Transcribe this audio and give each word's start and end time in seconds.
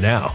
now. 0.00 0.34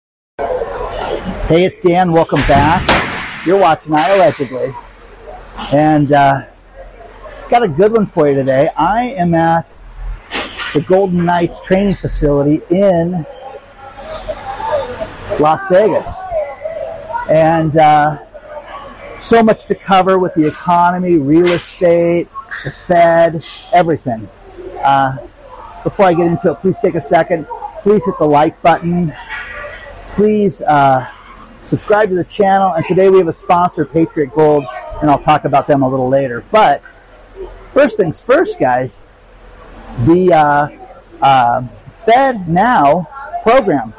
Hey, 1.51 1.65
it's 1.65 1.81
Dan. 1.81 2.13
Welcome 2.13 2.39
back. 2.47 3.45
You're 3.45 3.57
watching 3.57 3.91
iAllegedly. 3.91 4.73
And 5.73 6.09
uh, 6.13 6.47
got 7.49 7.61
a 7.61 7.67
good 7.67 7.91
one 7.91 8.05
for 8.05 8.29
you 8.29 8.35
today. 8.35 8.69
I 8.77 9.07
am 9.17 9.35
at 9.35 9.77
the 10.73 10.79
Golden 10.79 11.25
Knights 11.25 11.67
training 11.67 11.95
facility 11.95 12.61
in 12.69 13.25
Las 15.41 15.67
Vegas. 15.67 16.09
And 17.29 17.75
uh, 17.75 18.19
so 19.19 19.43
much 19.43 19.65
to 19.65 19.75
cover 19.75 20.19
with 20.19 20.33
the 20.35 20.47
economy, 20.47 21.17
real 21.17 21.51
estate, 21.51 22.29
the 22.63 22.71
Fed, 22.71 23.43
everything. 23.73 24.29
Uh, 24.81 25.17
before 25.83 26.05
I 26.05 26.13
get 26.13 26.27
into 26.27 26.51
it, 26.51 26.61
please 26.61 26.77
take 26.79 26.95
a 26.95 27.01
second. 27.01 27.45
Please 27.83 28.05
hit 28.05 28.17
the 28.19 28.25
like 28.25 28.61
button. 28.61 29.13
Please 30.13 30.61
uh, 30.61 31.11
subscribe 31.63 32.09
to 32.09 32.15
the 32.15 32.23
channel. 32.23 32.73
And 32.73 32.85
today 32.85 33.09
we 33.09 33.17
have 33.17 33.27
a 33.27 33.33
sponsor, 33.33 33.85
Patriot 33.85 34.33
Gold, 34.33 34.65
and 35.01 35.09
I'll 35.09 35.19
talk 35.21 35.45
about 35.45 35.67
them 35.67 35.83
a 35.83 35.89
little 35.89 36.09
later. 36.09 36.43
But 36.51 36.81
first 37.73 37.97
things 37.97 38.19
first, 38.19 38.59
guys, 38.59 39.01
the 40.05 40.33
uh, 40.33 40.67
uh, 41.21 41.67
FedNow 41.95 43.07
program 43.43 43.93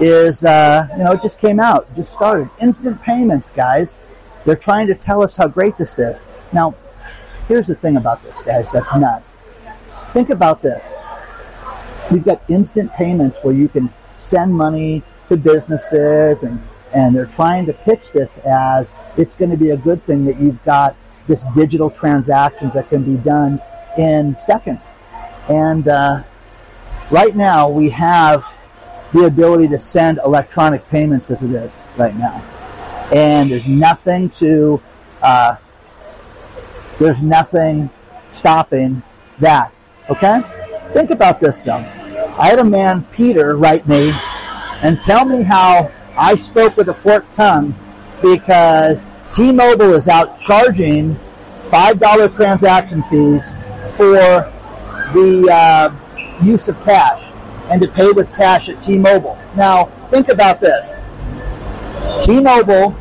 is, 0.00 0.44
uh, 0.44 0.88
you 0.92 1.04
know, 1.04 1.12
it 1.12 1.22
just 1.22 1.38
came 1.38 1.60
out, 1.60 1.94
just 1.94 2.12
started. 2.12 2.50
Instant 2.60 3.00
payments, 3.02 3.50
guys. 3.50 3.96
They're 4.44 4.56
trying 4.56 4.86
to 4.88 4.94
tell 4.94 5.22
us 5.22 5.36
how 5.36 5.48
great 5.48 5.78
this 5.78 5.98
is. 5.98 6.22
Now, 6.52 6.74
here's 7.48 7.66
the 7.66 7.74
thing 7.74 7.96
about 7.96 8.22
this, 8.22 8.42
guys, 8.42 8.70
that's 8.72 8.94
nuts. 8.94 9.32
Think 10.12 10.30
about 10.30 10.62
this. 10.62 10.92
We've 12.10 12.24
got 12.24 12.42
instant 12.48 12.92
payments 12.92 13.38
where 13.42 13.54
you 13.54 13.68
can 13.68 13.92
send 14.14 14.52
money 14.52 15.02
to 15.28 15.36
businesses 15.36 16.42
and, 16.42 16.62
and 16.94 17.14
they're 17.14 17.26
trying 17.26 17.66
to 17.66 17.72
pitch 17.72 18.12
this 18.12 18.38
as 18.38 18.92
it's 19.16 19.34
going 19.34 19.50
to 19.50 19.56
be 19.56 19.70
a 19.70 19.76
good 19.76 20.04
thing 20.06 20.24
that 20.24 20.40
you've 20.40 20.62
got 20.64 20.96
this 21.26 21.44
digital 21.54 21.90
transactions 21.90 22.74
that 22.74 22.88
can 22.88 23.02
be 23.02 23.20
done 23.22 23.60
in 23.98 24.36
seconds. 24.40 24.92
And 25.48 25.88
uh, 25.88 26.22
right 27.10 27.34
now 27.34 27.68
we 27.68 27.90
have 27.90 28.44
the 29.12 29.24
ability 29.24 29.68
to 29.68 29.78
send 29.78 30.18
electronic 30.24 30.88
payments 30.88 31.30
as 31.30 31.42
it 31.42 31.50
is 31.50 31.72
right 31.96 32.16
now. 32.16 32.42
And 33.12 33.50
there's 33.50 33.66
nothing 33.66 34.30
to, 34.30 34.80
uh, 35.20 35.56
there's 36.98 37.22
nothing 37.22 37.90
stopping 38.28 39.02
that. 39.40 39.72
Okay? 40.08 40.42
Think 40.92 41.10
about 41.10 41.40
this 41.40 41.64
though. 41.64 41.84
I 42.38 42.48
had 42.48 42.58
a 42.58 42.64
man, 42.64 43.04
Peter, 43.12 43.56
write 43.56 43.86
me 43.88 44.12
and 44.82 45.00
tell 45.00 45.24
me 45.24 45.42
how 45.42 45.92
I 46.16 46.36
spoke 46.36 46.76
with 46.76 46.88
a 46.88 46.94
forked 46.94 47.34
tongue 47.34 47.74
because 48.22 49.08
T-Mobile 49.32 49.94
is 49.94 50.06
out 50.06 50.38
charging 50.38 51.18
$5 51.70 52.34
transaction 52.34 53.02
fees 53.04 53.50
for 53.96 54.14
the 55.12 55.48
uh, 55.50 56.44
use 56.44 56.68
of 56.68 56.80
cash 56.84 57.32
and 57.68 57.82
to 57.82 57.88
pay 57.88 58.12
with 58.12 58.32
cash 58.34 58.68
at 58.68 58.80
T-Mobile. 58.80 59.38
Now, 59.56 59.86
think 60.10 60.28
about 60.28 60.60
this. 60.60 60.94
T-Mobile, 62.24 62.94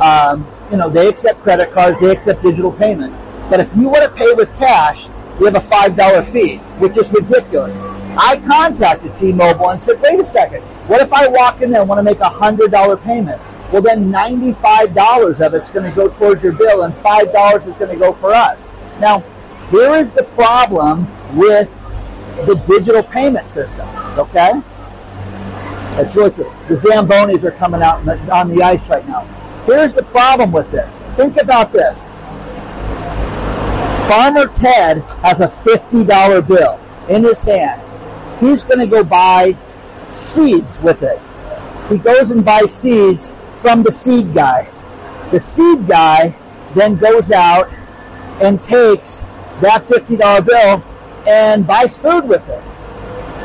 um, 0.00 0.50
you 0.70 0.78
know, 0.78 0.88
they 0.88 1.08
accept 1.08 1.42
credit 1.42 1.72
cards, 1.72 2.00
they 2.00 2.10
accept 2.10 2.42
digital 2.42 2.72
payments. 2.72 3.18
But 3.50 3.60
if 3.60 3.74
you 3.76 3.88
want 3.88 4.04
to 4.04 4.10
pay 4.10 4.32
with 4.32 4.48
cash, 4.56 5.08
you 5.38 5.44
have 5.44 5.56
a 5.56 5.60
$5 5.60 6.24
fee, 6.24 6.56
which 6.78 6.96
is 6.96 7.12
ridiculous. 7.12 7.76
I 8.16 8.40
contacted 8.46 9.14
T-Mobile 9.14 9.70
and 9.70 9.82
said, 9.82 10.00
wait 10.00 10.18
a 10.18 10.24
second, 10.24 10.62
what 10.86 11.00
if 11.00 11.12
I 11.12 11.28
walk 11.28 11.62
in 11.62 11.70
there 11.70 11.80
and 11.80 11.88
want 11.88 11.98
to 11.98 12.02
make 12.02 12.18
a 12.20 12.30
$100 12.30 13.02
payment? 13.04 13.40
Well, 13.72 13.82
then 13.82 14.12
$95 14.12 15.40
of 15.40 15.54
it's 15.54 15.70
going 15.70 15.88
to 15.88 15.94
go 15.94 16.08
towards 16.08 16.42
your 16.42 16.52
bill 16.52 16.82
and 16.82 16.94
$5 16.94 17.68
is 17.68 17.74
going 17.76 17.90
to 17.90 17.96
go 17.96 18.12
for 18.12 18.34
us. 18.34 18.58
Now, 19.00 19.20
here 19.70 19.94
is 19.94 20.12
the 20.12 20.24
problem 20.24 21.08
with 21.36 21.70
the 22.46 22.54
digital 22.66 23.02
payment 23.02 23.48
system, 23.48 23.88
okay? 24.18 24.60
It's 25.94 26.16
really. 26.16 26.30
The 26.30 26.76
Zambonis 26.76 27.44
are 27.44 27.52
coming 27.52 27.82
out 27.82 28.06
on 28.30 28.48
the 28.48 28.62
ice 28.62 28.88
right 28.90 29.06
now. 29.06 29.24
Here's 29.66 29.92
the 29.94 30.02
problem 30.04 30.50
with 30.50 30.70
this. 30.70 30.96
Think 31.16 31.40
about 31.40 31.72
this. 31.72 32.00
Farmer 34.10 34.46
Ted 34.48 35.02
has 35.22 35.40
a 35.40 35.48
$50 35.48 36.46
bill 36.48 36.80
in 37.08 37.24
his 37.24 37.42
hand. 37.42 37.80
He's 38.40 38.64
going 38.64 38.80
to 38.80 38.86
go 38.86 39.04
buy 39.04 39.52
seeds 40.24 40.80
with 40.80 41.02
it. 41.02 41.20
He 41.90 41.98
goes 41.98 42.30
and 42.30 42.44
buys 42.44 42.72
seeds 42.72 43.34
from 43.60 43.82
the 43.82 43.92
seed 43.92 44.34
guy. 44.34 44.70
The 45.30 45.40
seed 45.40 45.86
guy 45.86 46.36
then 46.74 46.96
goes 46.96 47.30
out 47.30 47.70
and 48.42 48.62
takes 48.62 49.20
that 49.60 49.86
$50 49.88 50.46
bill 50.46 50.84
and 51.26 51.66
buys 51.66 51.96
food 51.96 52.24
with 52.24 52.46
it. 52.48 52.62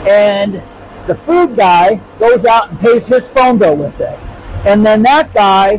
And 0.07 0.63
the 1.07 1.15
food 1.15 1.55
guy 1.55 2.01
goes 2.19 2.45
out 2.45 2.69
and 2.69 2.79
pays 2.79 3.07
his 3.07 3.29
phone 3.29 3.57
bill 3.57 3.75
with 3.75 3.99
it. 3.99 4.17
And 4.65 4.85
then 4.85 5.01
that 5.03 5.33
guy, 5.33 5.77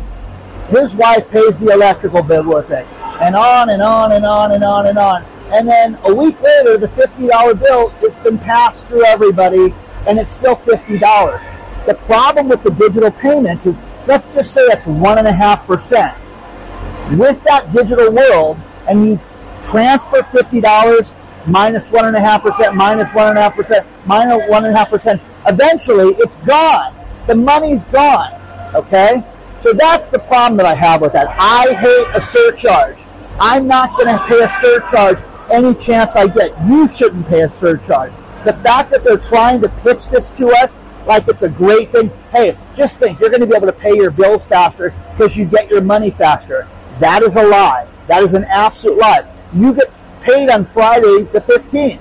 his 0.69 0.95
wife 0.95 1.29
pays 1.29 1.59
the 1.59 1.71
electrical 1.71 2.23
bill 2.23 2.45
with 2.45 2.71
it. 2.71 2.85
And 3.21 3.35
on 3.35 3.69
and 3.69 3.81
on 3.81 4.13
and 4.13 4.25
on 4.25 4.51
and 4.51 4.63
on 4.63 4.87
and 4.87 4.97
on. 4.97 5.25
And 5.51 5.67
then 5.67 5.97
a 6.03 6.13
week 6.13 6.39
later, 6.41 6.77
the 6.77 6.87
$50 6.89 7.59
bill 7.59 7.89
has 7.89 8.23
been 8.23 8.37
passed 8.37 8.85
through 8.85 9.03
everybody 9.05 9.73
and 10.07 10.19
it's 10.19 10.31
still 10.31 10.55
$50. 10.55 11.85
The 11.85 11.95
problem 11.95 12.47
with 12.49 12.63
the 12.63 12.71
digital 12.71 13.11
payments 13.11 13.65
is, 13.65 13.81
let's 14.07 14.27
just 14.27 14.53
say 14.53 14.61
it's 14.61 14.85
1.5%. 14.85 17.17
With 17.17 17.43
that 17.45 17.71
digital 17.71 18.13
world, 18.13 18.59
and 18.87 19.07
you 19.07 19.19
transfer 19.63 20.21
$50 20.21 21.15
minus 21.47 21.89
1.5%, 21.89 22.75
minus 22.75 23.09
1.5%, 23.09 23.85
minus 24.05 24.37
1.5%, 24.49 25.19
eventually 25.47 26.13
it's 26.19 26.37
gone. 26.37 26.95
The 27.27 27.35
money's 27.35 27.83
gone. 27.85 28.33
Okay? 28.75 29.23
So 29.61 29.73
that's 29.73 30.09
the 30.09 30.19
problem 30.19 30.57
that 30.57 30.65
I 30.65 30.75
have 30.75 31.01
with 31.01 31.13
that. 31.13 31.35
I 31.39 31.73
hate 31.73 32.07
a 32.15 32.21
surcharge. 32.21 33.01
I'm 33.39 33.67
not 33.67 33.97
going 33.97 34.15
to 34.15 34.23
pay 34.25 34.41
a 34.41 34.49
surcharge 34.49 35.21
any 35.51 35.73
chance 35.73 36.15
I 36.15 36.27
get. 36.27 36.53
You 36.67 36.87
shouldn't 36.87 37.27
pay 37.27 37.41
a 37.41 37.49
surcharge. 37.49 38.13
The 38.45 38.53
fact 38.53 38.91
that 38.91 39.03
they're 39.03 39.17
trying 39.17 39.61
to 39.61 39.69
pitch 39.69 40.09
this 40.09 40.31
to 40.31 40.47
us 40.61 40.77
like 41.05 41.27
it's 41.27 41.43
a 41.43 41.49
great 41.49 41.91
thing. 41.91 42.09
Hey, 42.31 42.57
just 42.75 42.99
think 42.99 43.19
you're 43.19 43.29
going 43.29 43.41
to 43.41 43.47
be 43.47 43.55
able 43.55 43.67
to 43.67 43.73
pay 43.73 43.95
your 43.95 44.11
bills 44.11 44.45
faster 44.45 44.93
because 45.11 45.35
you 45.35 45.45
get 45.45 45.69
your 45.69 45.81
money 45.81 46.11
faster. 46.11 46.67
That 46.99 47.23
is 47.23 47.35
a 47.35 47.43
lie. 47.43 47.89
That 48.07 48.23
is 48.23 48.33
an 48.33 48.45
absolute 48.45 48.97
lie. 48.97 49.27
You 49.53 49.73
get 49.73 49.91
paid 50.21 50.49
on 50.49 50.65
Friday 50.65 51.23
the 51.23 51.41
15th. 51.41 51.99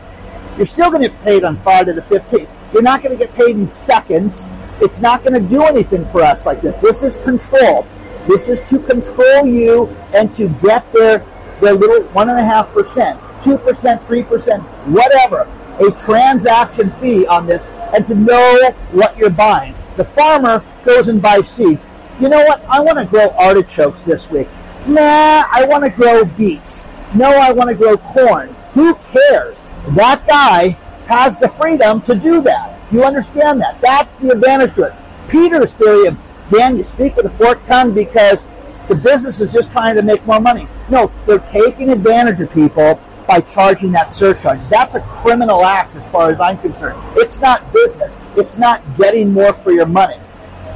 You're 0.56 0.66
still 0.66 0.90
going 0.90 1.02
to 1.02 1.08
get 1.08 1.22
paid 1.22 1.44
on 1.44 1.60
Friday 1.62 1.92
the 1.92 2.02
15th. 2.02 2.48
You're 2.72 2.82
not 2.82 3.02
going 3.02 3.16
to 3.16 3.24
get 3.24 3.34
paid 3.34 3.56
in 3.56 3.66
seconds. 3.66 4.48
It's 4.80 4.98
not 4.98 5.24
going 5.24 5.40
to 5.40 5.48
do 5.48 5.62
anything 5.64 6.08
for 6.10 6.22
us 6.22 6.46
like 6.46 6.62
this. 6.62 6.74
This 6.82 7.02
is 7.02 7.16
control. 7.16 7.86
This 8.26 8.48
is 8.48 8.60
to 8.62 8.78
control 8.78 9.46
you 9.46 9.88
and 10.14 10.34
to 10.34 10.48
get 10.62 10.92
their, 10.92 11.18
their 11.60 11.72
little 11.72 12.06
1.5%, 12.10 13.40
2%, 13.40 14.06
3%, 14.06 14.62
whatever, 14.88 15.50
a 15.80 15.90
transaction 15.92 16.90
fee 16.92 17.26
on 17.26 17.47
this 17.47 17.68
and 17.94 18.06
to 18.06 18.14
know 18.14 18.73
what 18.92 19.16
you're 19.16 19.30
buying. 19.30 19.75
The 19.97 20.04
farmer 20.04 20.64
goes 20.85 21.08
and 21.08 21.20
buys 21.20 21.49
seeds. 21.49 21.87
You 22.20 22.28
know 22.28 22.44
what? 22.44 22.64
I 22.68 22.80
want 22.80 22.99
to 22.99 23.04
grow 23.04 23.30
artichokes 23.30 24.02
this 24.02 24.30
week. 24.30 24.49
Nah, 24.87 25.44
I 25.50 25.66
want 25.68 25.85
to 25.85 25.90
grow 25.90 26.25
beets. 26.25 26.87
No, 27.14 27.30
I 27.30 27.52
want 27.52 27.68
to 27.68 27.75
grow 27.75 27.97
corn. 27.97 28.54
Who 28.75 28.94
cares? 29.12 29.58
That 29.90 30.26
guy 30.26 30.70
has 31.06 31.38
the 31.38 31.49
freedom 31.49 32.02
to 32.02 32.14
do 32.14 32.42
that. 32.42 32.78
You 32.92 33.04
understand 33.04 33.61
that? 33.61 33.80
That's 33.80 34.14
the 34.16 34.30
advantage 34.30 34.75
to 34.75 34.85
it. 34.85 34.94
Peter's 35.28 35.73
theory 35.75 36.06
of, 36.06 36.18
Dan, 36.50 36.76
you 36.76 36.85
speak 36.85 37.16
with 37.16 37.26
a 37.26 37.30
forked 37.30 37.66
tongue 37.66 37.92
because 37.92 38.44
the 38.88 38.94
business 38.94 39.40
is 39.40 39.52
just 39.52 39.70
trying 39.70 39.94
to 39.97 40.02
make 40.02 40.25
more 40.26 40.40
money. 40.40 40.66
No, 40.88 41.12
they're 41.26 41.38
taking 41.38 41.90
advantage 41.90 42.40
of 42.40 42.50
people 42.50 43.00
by 43.28 43.42
charging 43.42 43.92
that 43.92 44.11
surcharge. 44.11 44.66
That's 44.68 44.94
a 44.94 45.02
criminal 45.02 45.62
act 45.62 45.94
as 45.94 46.08
far 46.08 46.32
as 46.32 46.40
I'm 46.40 46.58
concerned. 46.58 46.99
It's 47.16 47.38
not 47.38 47.73
business. 47.75 48.14
It's 48.37 48.56
not 48.56 48.82
getting 48.97 49.35
more 49.35 49.52
for 49.52 49.70
your 49.70 49.85
money. 49.85 50.18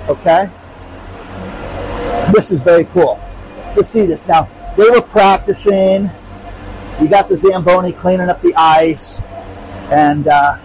Okay? 0.06 0.50
This 2.32 2.52
is 2.52 2.62
very 2.62 2.84
cool 2.84 3.18
to 3.74 3.82
see 3.82 4.04
this. 4.04 4.28
Now, 4.28 4.50
they 4.76 4.90
were 4.90 5.00
practicing. 5.00 6.10
You 7.00 7.08
got 7.08 7.30
the 7.30 7.38
Zamboni 7.38 7.92
cleaning 7.92 8.28
up 8.28 8.42
the 8.42 8.54
ice. 8.54 9.22
And 9.90 10.28
uh, 10.28 10.58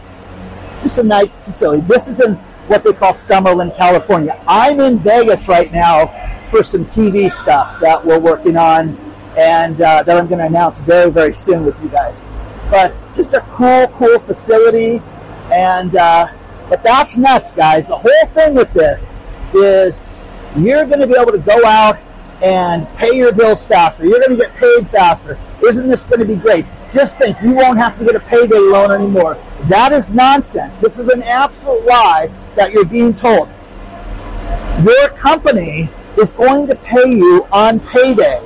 just 0.84 0.98
a 0.98 1.04
nice 1.04 1.30
facility. 1.44 1.82
This 1.88 2.10
is 2.10 2.20
in 2.20 2.36
what 2.68 2.84
they 2.84 2.92
call 2.92 3.14
Summerlin, 3.14 3.76
California. 3.78 4.44
I'm 4.46 4.82
in 4.82 5.00
Vegas 5.00 5.48
right 5.48 5.72
now 5.72 6.08
for 6.50 6.64
some 6.64 6.86
TV 6.86 7.32
stuff 7.32 7.80
that 7.82 8.06
we're 8.06 8.20
working 8.20 8.58
on 8.58 9.07
and 9.38 9.82
uh, 9.82 10.04
that 10.04 10.18
I'm 10.18 10.28
going 10.28 10.40
to 10.40 10.46
announce 10.46 10.80
very, 10.80 11.12
very 11.12 11.34
soon 11.34 11.66
with 11.66 11.76
you 11.82 11.90
guys. 11.90 12.18
But 12.70 12.96
just 13.16 13.34
a 13.34 13.42
cool, 13.50 13.88
cool 13.90 14.20
facility. 14.20 15.02
And, 15.52 15.96
uh, 15.96 16.28
but 16.70 16.84
that's 16.84 17.18
nuts, 17.18 17.52
guys. 17.52 17.88
The 17.88 17.98
whole 17.98 18.26
thing 18.34 18.54
with 18.54 18.72
this 18.74 19.14
is 19.54 20.02
you're 20.56 20.86
going 20.86 21.00
to 21.00 21.08
be 21.08 21.16
able 21.20 21.32
to 21.32 21.38
go 21.38 21.66
out 21.66 22.00
and 22.44 22.88
pay 22.98 23.16
your 23.16 23.32
bills 23.32 23.66
faster. 23.66 24.06
You're 24.06 24.20
going 24.20 24.38
to 24.38 24.38
get 24.38 24.56
paid 24.56 24.90
faster. 24.90 25.40
Isn't 25.66 25.88
this 25.88 26.04
going 26.04 26.20
to 26.20 26.26
be 26.26 26.36
great? 26.36 26.66
Just 26.92 27.18
think, 27.18 27.38
you 27.42 27.54
won't 27.54 27.78
have 27.78 27.98
to 28.00 28.06
get 28.06 28.16
a 28.16 28.20
payday 28.20 28.58
loan 28.58 28.92
anymore. 28.92 29.44
That 29.70 29.92
is 29.92 30.12
nonsense. 30.12 30.78
This 30.82 31.00
is 31.00 31.10
an 31.10 31.24
absolute 31.24 31.84
lie 31.86 32.30
that 32.56 32.72
you're 32.72 32.86
being 32.86 33.14
told. 33.14 33.50
Your 34.84 35.10
company 35.10 35.90
is 36.18 36.32
going 36.34 36.68
to 36.68 36.76
pay 36.76 37.10
you 37.10 37.48
on 37.52 37.80
payday. 37.80 38.42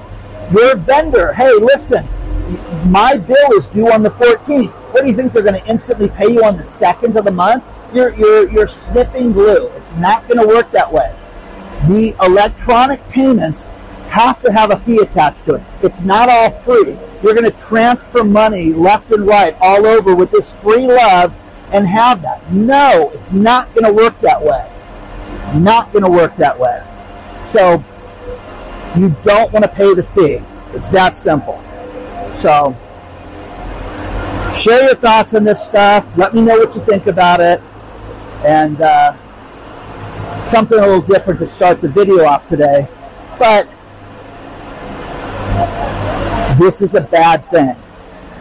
Your 0.51 0.75
vendor, 0.75 1.33
hey, 1.33 1.53
listen, 1.53 2.05
my 2.91 3.17
bill 3.17 3.51
is 3.53 3.67
due 3.67 3.91
on 3.91 4.03
the 4.03 4.09
14th. 4.11 4.71
What 4.91 5.03
do 5.03 5.09
you 5.09 5.15
think 5.15 5.31
they're 5.31 5.43
going 5.43 5.59
to 5.59 5.65
instantly 5.69 6.09
pay 6.09 6.31
you 6.31 6.43
on 6.43 6.57
the 6.57 6.65
second 6.65 7.15
of 7.17 7.23
the 7.23 7.31
month? 7.31 7.63
You're, 7.93 8.13
you're, 8.15 8.49
you're 8.51 8.67
sniffing 8.67 9.31
glue. 9.31 9.67
It's 9.69 9.95
not 9.95 10.27
going 10.27 10.39
to 10.39 10.47
work 10.47 10.71
that 10.71 10.91
way. 10.91 11.15
The 11.87 12.15
electronic 12.21 13.07
payments 13.09 13.65
have 14.09 14.41
to 14.41 14.51
have 14.51 14.71
a 14.71 14.79
fee 14.79 14.99
attached 14.99 15.45
to 15.45 15.55
it. 15.55 15.63
It's 15.83 16.01
not 16.01 16.27
all 16.27 16.51
free. 16.51 16.99
You're 17.23 17.33
going 17.33 17.49
to 17.49 17.51
transfer 17.51 18.25
money 18.25 18.73
left 18.73 19.09
and 19.11 19.25
right 19.25 19.55
all 19.61 19.85
over 19.85 20.13
with 20.15 20.31
this 20.31 20.53
free 20.53 20.85
love 20.85 21.33
and 21.71 21.87
have 21.87 22.21
that. 22.23 22.51
No, 22.51 23.09
it's 23.13 23.31
not 23.31 23.73
going 23.73 23.85
to 23.85 23.93
work 23.93 24.19
that 24.19 24.43
way. 24.43 24.67
Not 25.57 25.93
going 25.93 26.03
to 26.03 26.11
work 26.11 26.35
that 26.35 26.59
way. 26.59 26.83
So 27.45 27.83
you 28.97 29.15
don't 29.23 29.51
want 29.51 29.63
to 29.63 29.71
pay 29.71 29.93
the 29.93 30.03
fee. 30.03 30.41
It's 30.73 30.91
that 30.91 31.15
simple. 31.15 31.61
So 32.39 32.75
share 34.55 34.83
your 34.83 34.95
thoughts 34.95 35.33
on 35.33 35.43
this 35.43 35.63
stuff. 35.63 36.07
Let 36.17 36.33
me 36.33 36.41
know 36.41 36.57
what 36.57 36.75
you 36.75 36.83
think 36.85 37.07
about 37.07 37.39
it. 37.39 37.61
And 38.43 38.81
uh, 38.81 40.47
something 40.47 40.77
a 40.77 40.81
little 40.81 41.01
different 41.01 41.39
to 41.39 41.47
start 41.47 41.81
the 41.81 41.89
video 41.89 42.25
off 42.25 42.47
today. 42.47 42.87
But 43.39 43.69
this 46.59 46.81
is 46.81 46.95
a 46.95 47.01
bad 47.01 47.49
thing. 47.49 47.75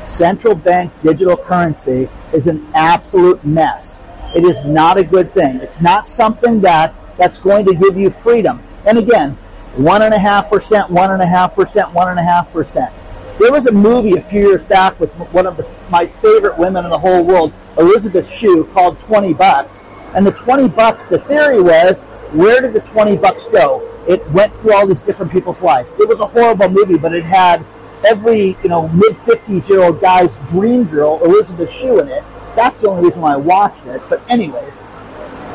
Central 0.05 0.55
bank 0.55 0.93
digital 1.01 1.37
currency 1.37 2.09
is 2.33 2.47
an 2.47 2.67
absolute 2.75 3.45
mess. 3.45 4.03
It 4.35 4.45
is 4.45 4.65
not 4.65 4.97
a 4.99 5.05
good 5.05 5.35
thing. 5.35 5.57
It's 5.57 5.81
not 5.81 6.09
something 6.09 6.61
that 6.63 6.95
that's 7.19 7.39
going 7.39 7.67
to 7.67 7.75
give 7.75 7.99
you 7.99 8.11
freedom. 8.11 8.63
And 8.87 8.99
again, 8.99 9.37
one 9.77 10.03
and 10.03 10.13
a 10.13 10.19
half 10.19 10.51
percent, 10.51 10.91
one 10.91 11.11
and 11.11 11.23
a 11.23 11.27
half 11.27 11.55
percent, 11.55 11.93
one 11.93 12.09
and 12.09 12.19
a 12.19 12.23
half 12.23 12.53
percent. 12.53 12.93
There 13.39 13.53
was 13.53 13.67
a 13.67 13.73
movie 13.73 14.17
a 14.17 14.21
few 14.21 14.41
years 14.41 14.65
back 14.65 14.99
with 15.01 15.11
one 15.33 15.47
of 15.47 15.57
the, 15.57 15.67
my 15.89 16.07
favorite 16.07 16.59
women 16.59 16.85
in 16.85 16.91
the 16.91 16.99
whole 16.99 17.25
world, 17.25 17.53
Elizabeth 17.79 18.31
Shue, 18.31 18.65
called 18.75 18.99
20 18.99 19.33
Bucks. 19.33 19.83
And 20.15 20.27
the 20.27 20.33
20 20.33 20.69
bucks, 20.69 21.07
the 21.07 21.21
theory 21.21 21.63
was, 21.63 22.03
where 22.33 22.61
did 22.61 22.75
the 22.75 22.81
20 22.81 23.17
bucks 23.17 23.47
go? 23.47 23.87
It 24.09 24.29
went 24.33 24.55
through 24.57 24.75
all 24.75 24.87
these 24.87 25.01
different 25.01 25.33
people's 25.33 25.63
lives. 25.63 25.93
It 25.99 26.09
was 26.09 26.21
a 26.21 26.27
horrible 26.27 26.69
movie, 26.69 26.99
but 26.99 27.15
it 27.15 27.25
had 27.25 27.65
every, 28.05 28.57
you 28.63 28.69
know, 28.69 28.89
mid 28.89 29.17
50s 29.19 29.69
year 29.69 29.83
old 29.83 30.01
guy's 30.01 30.37
dream 30.49 30.85
girl, 30.85 31.21
Elizabeth 31.25 31.71
Shue, 31.71 32.01
in 32.01 32.09
it. 32.09 32.25
That's 32.57 32.81
the 32.81 32.89
only 32.89 33.05
reason 33.05 33.21
why 33.21 33.35
I 33.35 33.37
watched 33.37 33.87
it. 33.87 34.03
But 34.09 34.23
anyways, 34.29 34.79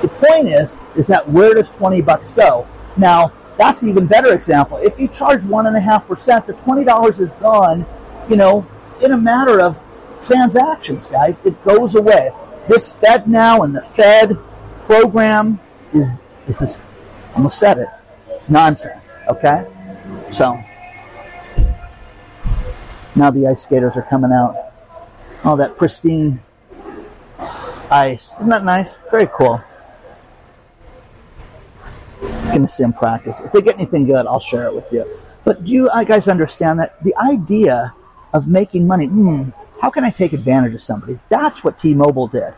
the 0.01 0.07
point 0.07 0.47
is, 0.47 0.77
is 0.95 1.07
that 1.07 1.29
where 1.29 1.53
does 1.53 1.69
20 1.69 2.01
bucks 2.01 2.31
go? 2.31 2.67
Now, 2.97 3.31
that's 3.57 3.81
an 3.81 3.89
even 3.89 4.05
better 4.05 4.33
example. 4.33 4.77
If 4.77 4.99
you 4.99 5.07
charge 5.07 5.43
one 5.43 5.67
and 5.67 5.75
a 5.75 5.79
half 5.79 6.07
percent, 6.07 6.47
the 6.47 6.53
twenty 6.53 6.83
dollars 6.83 7.19
is 7.19 7.29
gone, 7.39 7.85
you 8.29 8.35
know, 8.35 8.67
in 9.01 9.11
a 9.11 9.17
matter 9.17 9.61
of 9.61 9.81
transactions, 10.21 11.05
guys. 11.07 11.39
It 11.45 11.61
goes 11.63 11.95
away. 11.95 12.31
This 12.67 12.93
FedNow 12.93 13.63
and 13.63 13.75
the 13.75 13.81
Fed 13.81 14.37
program 14.81 15.59
is 15.93 16.07
is 16.47 16.59
just 16.59 16.83
I'm 17.29 17.37
gonna 17.37 17.49
set 17.49 17.77
it. 17.77 17.87
It's 18.29 18.49
nonsense. 18.49 19.09
Okay? 19.29 19.65
So 20.33 20.61
now 23.15 23.31
the 23.31 23.47
ice 23.47 23.63
skaters 23.63 23.95
are 23.95 24.05
coming 24.09 24.31
out. 24.31 24.73
All 25.43 25.55
that 25.57 25.77
pristine 25.77 26.41
ice. 27.89 28.31
Isn't 28.39 28.49
that 28.49 28.65
nice? 28.65 28.95
Very 29.11 29.27
cool 29.27 29.63
going 32.47 32.61
to 32.61 32.67
see 32.67 32.83
them 32.83 32.93
practice. 32.93 33.39
If 33.39 33.51
they 33.51 33.61
get 33.61 33.75
anything 33.75 34.05
good, 34.05 34.25
I'll 34.25 34.39
share 34.39 34.67
it 34.67 34.75
with 34.75 34.91
you. 34.91 35.05
But 35.43 35.63
do 35.63 35.71
you 35.71 35.89
guys 36.05 36.27
understand 36.27 36.79
that 36.79 37.01
the 37.03 37.15
idea 37.17 37.93
of 38.33 38.47
making 38.47 38.87
money? 38.87 39.05
Hmm, 39.05 39.49
how 39.79 39.89
can 39.89 40.03
I 40.03 40.09
take 40.09 40.33
advantage 40.33 40.73
of 40.73 40.81
somebody? 40.81 41.19
That's 41.29 41.63
what 41.63 41.77
T-Mobile 41.77 42.27
did. 42.27 42.53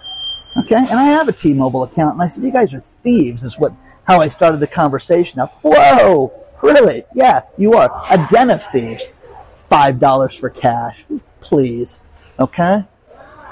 Okay, 0.57 0.75
and 0.75 0.91
I 0.99 1.03
have 1.05 1.27
a 1.27 1.33
T-Mobile 1.33 1.83
account, 1.83 2.13
and 2.13 2.23
I 2.23 2.27
said, 2.27 2.43
"You 2.43 2.51
guys 2.51 2.73
are 2.73 2.81
thieves." 3.03 3.43
Is 3.43 3.59
what 3.59 3.73
how 4.05 4.21
I 4.21 4.29
started 4.29 4.59
the 4.59 4.67
conversation. 4.67 5.37
Now, 5.37 5.51
whoa, 5.61 6.31
really? 6.63 7.03
Yeah, 7.13 7.41
you 7.57 7.73
are 7.73 7.91
a 8.09 8.27
den 8.31 8.49
of 8.49 8.63
thieves. 8.63 9.09
Five 9.57 9.99
dollars 9.99 10.33
for 10.33 10.49
cash, 10.49 11.05
please. 11.41 11.99
Okay, 12.39 12.85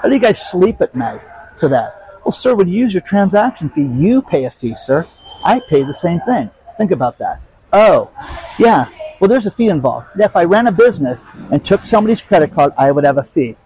how 0.00 0.08
do 0.08 0.14
you 0.14 0.20
guys 0.20 0.40
sleep 0.50 0.80
at 0.80 0.96
night 0.96 1.22
for 1.60 1.68
that? 1.68 2.20
Well, 2.24 2.32
sir, 2.32 2.54
would 2.54 2.68
you 2.68 2.78
use 2.78 2.92
your 2.92 3.02
transaction 3.02 3.68
fee? 3.70 3.82
You 3.82 4.22
pay 4.22 4.44
a 4.44 4.50
fee, 4.50 4.74
sir. 4.76 5.06
I 5.46 5.60
pay 5.68 5.82
the 5.84 5.94
same 5.94 6.20
thing. 6.20 6.50
Think 6.76 6.90
about 6.90 7.18
that. 7.18 7.40
Oh, 7.72 8.12
yeah. 8.58 8.88
Well, 9.20 9.28
there's 9.28 9.46
a 9.46 9.50
fee 9.50 9.68
involved. 9.68 10.08
If 10.18 10.36
I 10.36 10.44
ran 10.44 10.66
a 10.66 10.72
business 10.72 11.24
and 11.50 11.64
took 11.64 11.86
somebody's 11.86 12.20
credit 12.20 12.52
card, 12.54 12.72
I 12.76 12.90
would 12.90 13.04
have 13.04 13.16
a 13.16 13.22
fee. 13.22 13.56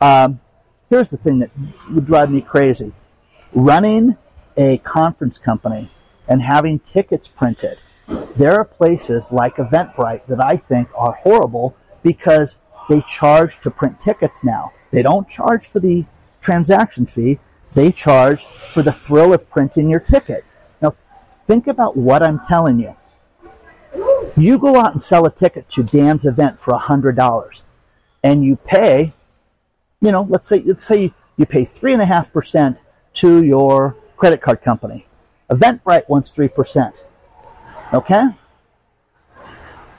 Um, 0.00 0.40
here's 0.88 1.10
the 1.10 1.16
thing 1.16 1.38
that 1.40 1.50
would 1.90 2.06
drive 2.06 2.30
me 2.30 2.40
crazy 2.40 2.92
running 3.52 4.16
a 4.56 4.78
conference 4.78 5.38
company 5.38 5.90
and 6.28 6.40
having 6.42 6.78
tickets 6.78 7.28
printed. 7.28 7.78
There 8.36 8.54
are 8.54 8.64
places 8.64 9.32
like 9.32 9.56
Eventbrite 9.56 10.26
that 10.26 10.40
I 10.42 10.56
think 10.56 10.88
are 10.94 11.12
horrible 11.12 11.76
because 12.02 12.56
they 12.88 13.02
charge 13.02 13.60
to 13.60 13.70
print 13.70 14.00
tickets 14.00 14.42
now. 14.42 14.72
They 14.90 15.02
don't 15.02 15.28
charge 15.28 15.66
for 15.68 15.80
the 15.80 16.06
transaction 16.40 17.06
fee, 17.06 17.38
they 17.74 17.92
charge 17.92 18.46
for 18.72 18.82
the 18.82 18.92
thrill 18.92 19.32
of 19.32 19.48
printing 19.50 19.88
your 19.88 20.00
ticket. 20.00 20.44
Think 21.50 21.66
about 21.66 21.96
what 21.96 22.22
I'm 22.22 22.38
telling 22.38 22.78
you. 22.78 22.94
You 24.36 24.56
go 24.56 24.76
out 24.76 24.92
and 24.92 25.02
sell 25.02 25.26
a 25.26 25.32
ticket 25.32 25.68
to 25.70 25.82
Dan's 25.82 26.24
event 26.24 26.60
for 26.60 26.72
$100 26.72 27.62
and 28.22 28.44
you 28.44 28.54
pay, 28.54 29.12
you 30.00 30.12
know, 30.12 30.28
let's 30.30 30.46
say, 30.46 30.62
let's 30.64 30.84
say 30.84 31.12
you 31.36 31.46
pay 31.46 31.64
3.5% 31.64 32.78
to 33.14 33.42
your 33.42 33.96
credit 34.16 34.40
card 34.40 34.62
company. 34.62 35.08
Eventbrite 35.50 36.08
wants 36.08 36.30
3%. 36.30 37.02
Okay? 37.94 38.26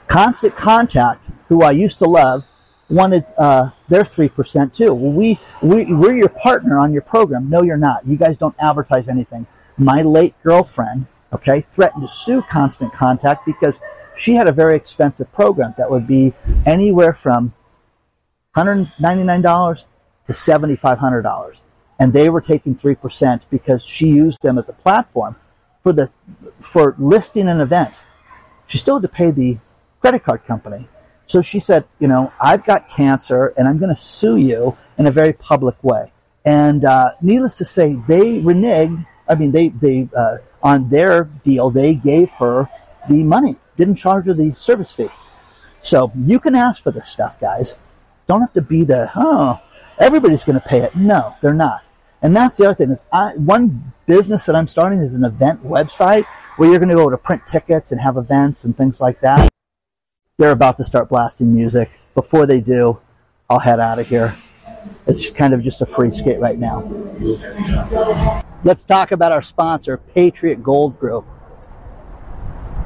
Constant 0.08 0.56
Contact, 0.56 1.30
who 1.48 1.62
I 1.62 1.72
used 1.72 1.98
to 1.98 2.06
love, 2.06 2.44
wanted 2.88 3.26
uh, 3.36 3.68
their 3.90 4.04
3% 4.04 4.74
too. 4.74 4.94
Well, 4.94 5.12
we, 5.12 5.38
we, 5.60 5.84
we're 5.84 6.16
your 6.16 6.30
partner 6.30 6.78
on 6.78 6.94
your 6.94 7.02
program. 7.02 7.50
No, 7.50 7.62
you're 7.62 7.76
not. 7.76 8.06
You 8.06 8.16
guys 8.16 8.38
don't 8.38 8.56
advertise 8.58 9.06
anything. 9.06 9.46
My 9.76 10.00
late 10.00 10.34
girlfriend 10.42 11.08
okay, 11.32 11.60
threatened 11.60 12.02
to 12.02 12.08
sue 12.08 12.42
Constant 12.42 12.92
Contact 12.92 13.44
because 13.46 13.80
she 14.16 14.34
had 14.34 14.48
a 14.48 14.52
very 14.52 14.76
expensive 14.76 15.32
program 15.32 15.74
that 15.78 15.90
would 15.90 16.06
be 16.06 16.32
anywhere 16.66 17.12
from 17.12 17.54
$199 18.56 19.84
to 20.26 20.32
$7,500. 20.32 21.60
And 21.98 22.12
they 22.12 22.28
were 22.28 22.40
taking 22.40 22.74
3% 22.74 23.42
because 23.50 23.84
she 23.84 24.08
used 24.08 24.42
them 24.42 24.58
as 24.58 24.68
a 24.68 24.72
platform 24.72 25.36
for 25.82 25.92
the, 25.92 26.12
for 26.60 26.94
listing 26.98 27.48
an 27.48 27.60
event. 27.60 27.94
She 28.66 28.78
still 28.78 28.96
had 28.96 29.02
to 29.02 29.08
pay 29.08 29.30
the 29.30 29.58
credit 30.00 30.24
card 30.24 30.44
company. 30.44 30.88
So 31.26 31.40
she 31.40 31.60
said, 31.60 31.84
you 31.98 32.08
know, 32.08 32.32
I've 32.40 32.64
got 32.64 32.90
cancer 32.90 33.54
and 33.56 33.66
I'm 33.66 33.78
going 33.78 33.94
to 33.94 34.00
sue 34.00 34.36
you 34.36 34.76
in 34.98 35.06
a 35.06 35.10
very 35.10 35.32
public 35.32 35.82
way. 35.82 36.12
And 36.44 36.84
uh, 36.84 37.12
needless 37.22 37.56
to 37.58 37.64
say, 37.64 37.94
they 38.08 38.40
reneged. 38.40 39.06
I 39.28 39.34
mean, 39.34 39.52
they 39.52 39.68
they 39.68 40.08
uh, 40.16 40.38
on 40.62 40.88
their 40.88 41.24
deal, 41.24 41.70
they 41.70 41.94
gave 41.94 42.30
her 42.32 42.68
the 43.08 43.24
money, 43.24 43.56
didn't 43.76 43.96
charge 43.96 44.26
her 44.26 44.34
the 44.34 44.54
service 44.58 44.92
fee. 44.92 45.08
So 45.82 46.12
you 46.16 46.38
can 46.38 46.54
ask 46.54 46.82
for 46.82 46.92
this 46.92 47.08
stuff, 47.08 47.40
guys. 47.40 47.74
Don't 48.28 48.40
have 48.40 48.52
to 48.52 48.62
be 48.62 48.84
the, 48.84 49.10
oh, 49.16 49.60
everybody's 49.98 50.44
going 50.44 50.60
to 50.60 50.66
pay 50.66 50.80
it. 50.80 50.94
No, 50.94 51.34
they're 51.42 51.52
not. 51.52 51.82
And 52.22 52.36
that's 52.36 52.56
the 52.56 52.66
other 52.66 52.74
thing 52.74 52.90
is 52.90 53.02
I, 53.12 53.32
one 53.34 53.92
business 54.06 54.46
that 54.46 54.54
I'm 54.54 54.68
starting 54.68 55.00
is 55.00 55.14
an 55.14 55.24
event 55.24 55.64
website 55.64 56.24
where 56.56 56.70
you're 56.70 56.78
going 56.78 56.88
to 56.88 56.94
go 56.94 57.10
to 57.10 57.18
print 57.18 57.42
tickets 57.46 57.90
and 57.90 58.00
have 58.00 58.16
events 58.16 58.62
and 58.62 58.76
things 58.76 59.00
like 59.00 59.20
that. 59.20 59.50
They're 60.36 60.52
about 60.52 60.76
to 60.76 60.84
start 60.84 61.08
blasting 61.08 61.52
music. 61.52 61.90
Before 62.14 62.46
they 62.46 62.60
do, 62.60 63.00
I'll 63.50 63.58
head 63.58 63.80
out 63.80 63.98
of 63.98 64.06
here. 64.06 64.36
It's 65.06 65.30
kind 65.30 65.52
of 65.52 65.62
just 65.62 65.82
a 65.82 65.86
free 65.86 66.12
skate 66.12 66.38
right 66.38 66.58
now. 66.58 66.82
Let's 68.64 68.84
talk 68.84 69.10
about 69.10 69.32
our 69.32 69.42
sponsor, 69.42 69.96
Patriot 69.96 70.62
Gold 70.62 70.96
Group. 71.00 71.26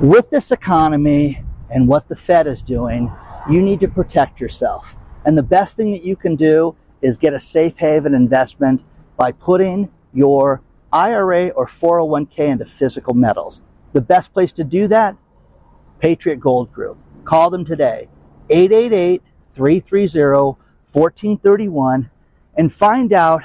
With 0.01 0.31
this 0.31 0.51
economy 0.51 1.45
and 1.69 1.87
what 1.87 2.09
the 2.09 2.17
Fed 2.17 2.47
is 2.47 2.63
doing, 2.63 3.13
you 3.51 3.61
need 3.61 3.81
to 3.81 3.89
protect 3.89 4.41
yourself. 4.41 4.97
And 5.27 5.37
the 5.37 5.43
best 5.43 5.77
thing 5.77 5.93
that 5.93 6.03
you 6.03 6.17
can 6.17 6.35
do 6.35 6.75
is 7.03 7.19
get 7.19 7.35
a 7.35 7.41
safe 7.41 7.77
haven 7.77 8.15
investment 8.15 8.83
by 9.19 9.33
putting 9.33 9.91
your 10.15 10.63
IRA 10.95 11.49
or 11.49 11.67
401k 11.67 12.39
into 12.39 12.65
physical 12.65 13.13
metals. 13.13 13.61
The 13.93 14.01
best 14.01 14.33
place 14.33 14.53
to 14.53 14.65
do 14.65 14.89
that, 14.89 15.15
Patriot 15.99 16.41
Gold 16.41 16.73
Group. 16.73 16.97
Call 17.25 17.51
them 17.51 17.67
today, 17.67 18.09
888 18.49 19.23
330 19.51 20.59
1431, 20.93 22.11
and 22.57 22.73
find 22.73 23.13
out 23.13 23.43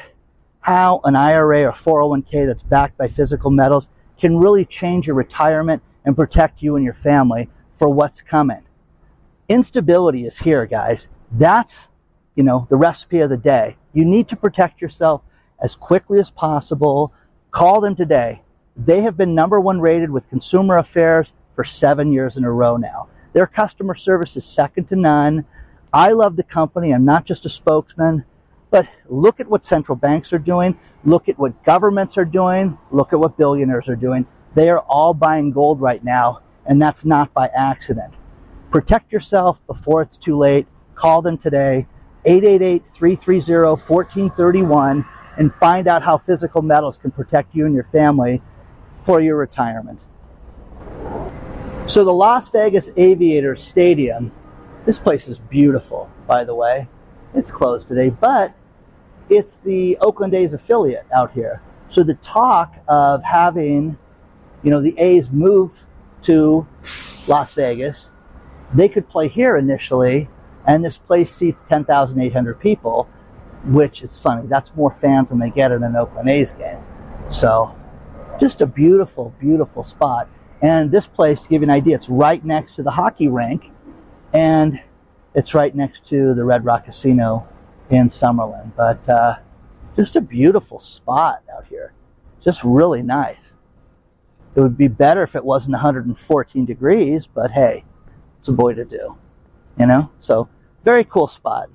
how 0.62 1.02
an 1.04 1.16
IRA 1.16 1.64
or 1.64 1.72
401k 1.72 2.46
that's 2.46 2.64
backed 2.64 2.98
by 2.98 3.08
physical 3.08 3.52
metals 3.52 3.90
can 4.20 4.38
really 4.38 4.66
change 4.66 5.08
your 5.08 5.16
retirement 5.16 5.82
and 6.06 6.16
protect 6.16 6.62
you 6.62 6.76
and 6.76 6.86
your 6.86 6.94
family 6.94 7.50
for 7.78 7.90
what's 7.90 8.22
coming. 8.22 8.62
Instability 9.50 10.26
is 10.26 10.38
here, 10.38 10.66
guys. 10.66 11.08
That's, 11.32 11.88
you 12.36 12.44
know, 12.44 12.68
the 12.70 12.76
recipe 12.76 13.20
of 13.20 13.30
the 13.30 13.38
day. 13.38 13.76
You 13.94 14.06
need 14.06 14.30
to 14.30 14.36
protect 14.36 14.82
yourself 14.82 15.24
as 15.62 15.76
quickly 15.76 16.20
as 16.20 16.32
possible. 16.32 17.12
Call 17.50 17.82
them 17.82 17.96
today. 17.96 18.42
They 18.78 19.02
have 19.02 19.18
been 19.18 19.36
number 19.36 19.60
one 19.60 19.82
rated 19.82 20.10
with 20.10 20.30
Consumer 20.30 20.78
Affairs 20.78 21.34
for 21.56 21.64
seven 21.64 22.12
years 22.12 22.38
in 22.38 22.46
a 22.46 22.52
row 22.52 22.78
now. 22.78 23.10
Their 23.34 23.48
customer 23.48 23.96
service 23.96 24.38
is 24.38 24.46
second 24.46 24.90
to 24.90 24.96
none. 24.96 25.46
I 25.94 26.12
love 26.12 26.36
the 26.36 26.44
company. 26.44 26.94
I'm 26.94 27.06
not 27.06 27.26
just 27.26 27.46
a 27.46 27.50
spokesman, 27.50 28.24
but 28.72 28.90
look 29.08 29.40
at 29.40 29.48
what 29.48 29.64
central 29.64 29.96
banks 29.96 30.34
are 30.34 30.40
doing. 30.40 30.80
Look 31.06 31.30
at 31.30 31.38
what 31.38 31.64
governments 31.64 32.18
are 32.18 32.26
doing. 32.26 32.78
Look 32.90 33.14
at 33.14 33.20
what 33.20 33.38
billionaires 33.38 33.88
are 33.88 33.96
doing. 33.96 34.26
They 34.56 34.70
are 34.70 34.80
all 34.80 35.14
buying 35.14 35.52
gold 35.52 35.80
right 35.80 36.04
now, 36.04 36.42
and 36.66 36.82
that's 36.82 37.06
not 37.06 37.32
by 37.34 37.50
accident. 37.56 38.16
Protect 38.72 39.12
yourself 39.12 39.66
before 39.68 40.02
it's 40.02 40.18
too 40.18 40.38
late. 40.38 40.66
Call 40.96 41.22
them 41.22 41.38
today, 41.38 41.86
888 42.26 42.86
330 42.86 43.70
1431, 43.70 45.06
and 45.38 45.54
find 45.54 45.88
out 45.88 46.02
how 46.02 46.18
physical 46.18 46.64
metals 46.64 46.98
can 46.98 47.12
protect 47.12 47.54
you 47.54 47.66
and 47.66 47.76
your 47.76 47.84
family 47.84 48.42
for 48.98 49.22
your 49.22 49.38
retirement. 49.38 50.06
So, 51.86 52.04
the 52.04 52.14
Las 52.14 52.50
Vegas 52.50 52.90
Aviators 52.96 53.64
Stadium 53.64 54.32
this 54.86 54.98
place 54.98 55.28
is 55.28 55.38
beautiful, 55.38 56.10
by 56.26 56.44
the 56.44 56.56
way. 56.56 56.88
It's 57.36 57.52
closed 57.52 57.88
today, 57.88 58.10
but 58.10 58.56
it's 59.32 59.56
the 59.64 59.98
Oakland 60.02 60.36
A's 60.36 60.54
affiliate 60.54 61.08
out 61.16 61.32
here. 61.32 61.62
So 61.88 62.04
the 62.04 62.16
talk 62.16 62.76
of 62.90 63.24
having, 63.24 63.98
you 64.62 64.70
know, 64.70 64.82
the 64.82 64.98
A's 65.00 65.32
move 65.32 65.86
to 66.24 66.68
Las 67.28 67.54
Vegas, 67.54 68.12
they 68.74 68.90
could 68.90 69.08
play 69.08 69.30
here 69.30 69.56
initially, 69.56 70.30
and 70.68 70.84
this 70.84 70.98
place 70.98 71.34
seats 71.34 71.64
10,800 71.64 72.60
people, 72.60 73.10
which 73.66 74.04
it's 74.04 74.20
funny. 74.20 74.48
That's 74.48 74.76
more 74.76 74.92
fans 74.92 75.30
than 75.30 75.40
they 75.40 75.50
get 75.50 75.72
in 75.72 75.82
an 75.84 75.96
Oakland 75.96 76.30
A's 76.30 76.52
game. 76.52 76.84
So 77.32 77.74
just 78.40 78.60
a 78.60 78.66
beautiful, 78.66 79.34
beautiful 79.40 79.86
spot. 79.86 80.28
And 80.62 80.92
this 80.92 81.08
place, 81.08 81.40
to 81.40 81.48
give 81.48 81.62
you 81.62 81.68
an 81.68 81.72
idea, 81.72 81.96
it's 81.96 82.10
right 82.10 82.44
next 82.44 82.76
to 82.76 82.84
the 82.84 82.92
hockey 82.92 83.30
rink 83.30 83.72
and 84.34 84.80
it's 85.34 85.54
right 85.54 85.74
next 85.74 86.06
to 86.08 86.34
the 86.34 86.44
Red 86.44 86.66
Rock 86.66 86.86
Casino 86.86 87.48
in 87.92 88.10
Summerlin. 88.10 88.72
But 88.76 89.08
uh, 89.08 89.36
just 89.96 90.16
a 90.16 90.22
beautiful 90.22 90.80
spot 90.80 91.44
out 91.54 91.66
here, 91.68 91.94
just 92.44 92.64
really 92.64 93.04
nice. 93.04 93.38
It 94.56 94.62
would 94.62 94.78
be 94.78 94.88
better 94.88 95.24
if 95.24 95.36
it 95.36 95.46
wasn't 95.46 95.74
114 95.74 96.66
degrees, 96.66 97.28
but 97.28 97.52
hey, 97.52 97.86
it's 98.40 98.50
a 98.50 98.54
boy 98.54 98.74
to 98.74 98.86
do, 98.86 99.16
you 99.78 99.86
know. 99.86 100.12
So 100.20 100.50
very 100.84 101.04
cool 101.04 101.28
spot. 101.28 101.70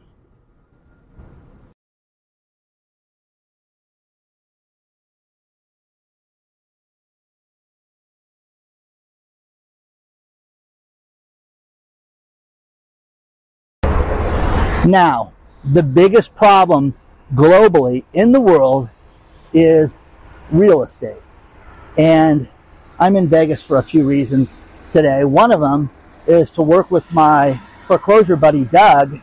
Now, 14.86 15.32
the 15.72 15.82
biggest 15.82 16.34
problem 16.34 16.94
globally 17.34 18.04
in 18.12 18.32
the 18.32 18.40
world 18.40 18.88
is 19.52 19.98
real 20.50 20.82
estate. 20.82 21.20
And 21.98 22.48
I'm 22.98 23.16
in 23.16 23.28
Vegas 23.28 23.62
for 23.62 23.78
a 23.78 23.82
few 23.82 24.04
reasons 24.04 24.60
today. 24.92 25.24
One 25.24 25.50
of 25.50 25.60
them 25.60 25.90
is 26.26 26.50
to 26.52 26.62
work 26.62 26.90
with 26.90 27.10
my 27.12 27.60
foreclosure 27.86 28.36
buddy 28.36 28.64
Doug 28.64 29.18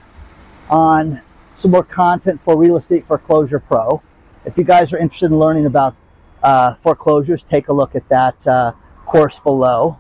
on 0.70 1.22
some 1.56 1.72
more 1.72 1.84
content 1.84 2.42
for 2.42 2.58
Real 2.58 2.78
Estate 2.78 3.06
Foreclosure 3.06 3.60
Pro. 3.60 4.02
If 4.46 4.58
you 4.58 4.64
guys 4.64 4.92
are 4.92 4.98
interested 4.98 5.28
in 5.28 5.38
learning 5.38 5.66
about 5.66 5.96
uh, 6.42 6.74
foreclosures, 6.76 7.42
take 7.42 7.68
a 7.70 7.74
look 7.74 7.96
at 7.96 8.08
that 8.10 8.46
uh, 8.48 8.74
course 9.06 9.40
below. 9.40 9.98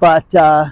But 0.00 0.34
uh, 0.34 0.70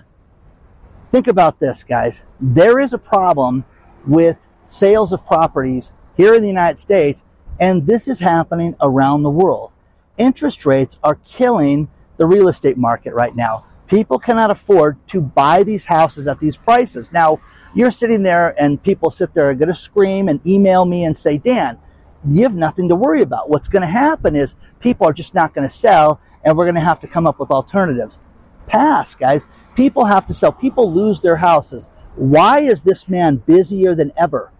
think 1.13 1.29
about 1.29 1.61
this, 1.61 1.85
guys. 1.85 2.23
There 2.41 2.79
is 2.79 2.93
a 2.93 2.99
problem 2.99 3.65
with 4.07 4.37
sales 4.68 5.12
of 5.12 5.24
properties 5.27 5.92
here 6.16 6.35
in 6.35 6.42
the 6.42 6.48
United 6.48 6.79
States, 6.79 7.24
and 7.61 7.87
this 7.87 8.09
is 8.09 8.20
happening 8.20 8.74
around 8.81 9.22
the 9.22 9.31
world. 9.31 9.70
Interest 10.16 10.64
rates 10.66 10.96
are 11.03 11.16
killing 11.27 11.88
the 12.16 12.27
real 12.27 12.48
estate 12.48 12.77
market 12.77 13.14
right 13.14 13.35
now. 13.35 13.64
People 13.87 14.18
cannot 14.18 14.50
afford 14.50 14.96
to 15.09 15.20
buy 15.20 15.62
these 15.62 15.85
houses 15.85 16.27
at 16.27 16.40
these 16.40 16.57
prices. 16.57 17.11
Now, 17.12 17.40
you're 17.74 17.90
sitting 17.90 18.22
there 18.22 18.61
and 18.61 18.83
people 18.83 19.11
sit 19.11 19.35
there 19.35 19.50
are 19.50 19.55
going 19.55 19.68
to 19.68 19.74
scream 19.74 20.29
and 20.29 20.44
email 20.46 20.85
me 20.85 21.05
and 21.05 21.16
say, 21.18 21.38
Dan, 21.38 21.79
you 22.27 22.42
have 22.44 22.55
nothing 22.55 22.88
to 22.88 22.94
worry 22.94 23.22
about. 23.22 23.50
What's 23.50 23.68
going 23.68 23.83
to 23.83 23.88
happen 23.88 24.37
is 24.37 24.55
people 24.81 25.07
are 25.07 25.12
just 25.12 25.35
not 25.35 25.55
going 25.55 25.68
to 25.68 25.74
sell 25.74 26.20
and 26.44 26.57
we're 26.57 26.64
going 26.64 26.77
to 26.77 26.81
have 26.81 27.00
to 27.00 27.09
come 27.09 27.27
up 27.27 27.38
with 27.38 27.50
alternatives. 27.50 28.18
Pass, 28.66 29.14
guys. 29.14 29.44
People 29.74 30.05
have 30.05 30.27
to 30.29 30.35
sell. 30.35 30.53
People 30.53 30.92
lose 30.92 31.20
their 31.20 31.37
houses. 31.37 31.90
Why 32.14 32.61
is 32.61 32.83
this 32.83 33.09
man 33.09 33.37
busier 33.37 33.94
than 33.94 34.12
ever? 34.16 34.53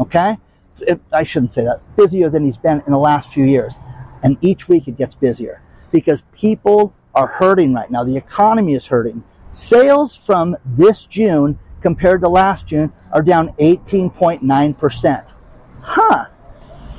Okay? 0.00 0.38
It, 0.80 1.00
I 1.12 1.24
shouldn't 1.24 1.52
say 1.52 1.64
that. 1.64 1.80
Busier 1.96 2.30
than 2.30 2.44
he's 2.44 2.58
been 2.58 2.82
in 2.86 2.92
the 2.92 2.98
last 2.98 3.32
few 3.32 3.44
years. 3.44 3.74
And 4.22 4.36
each 4.40 4.68
week 4.68 4.88
it 4.88 4.96
gets 4.96 5.14
busier 5.14 5.62
because 5.92 6.22
people 6.32 6.94
are 7.14 7.26
hurting 7.26 7.74
right 7.74 7.90
now. 7.90 8.04
The 8.04 8.16
economy 8.16 8.74
is 8.74 8.86
hurting. 8.86 9.22
Sales 9.50 10.16
from 10.16 10.56
this 10.64 11.04
June 11.04 11.58
compared 11.80 12.20
to 12.22 12.28
last 12.28 12.66
June 12.66 12.92
are 13.12 13.22
down 13.22 13.48
18.9%. 13.54 15.34
Huh. 15.82 16.26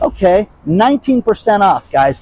Okay. 0.01 0.49
19% 0.67 1.61
off, 1.61 1.89
guys. 1.91 2.21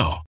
now. 0.00 0.29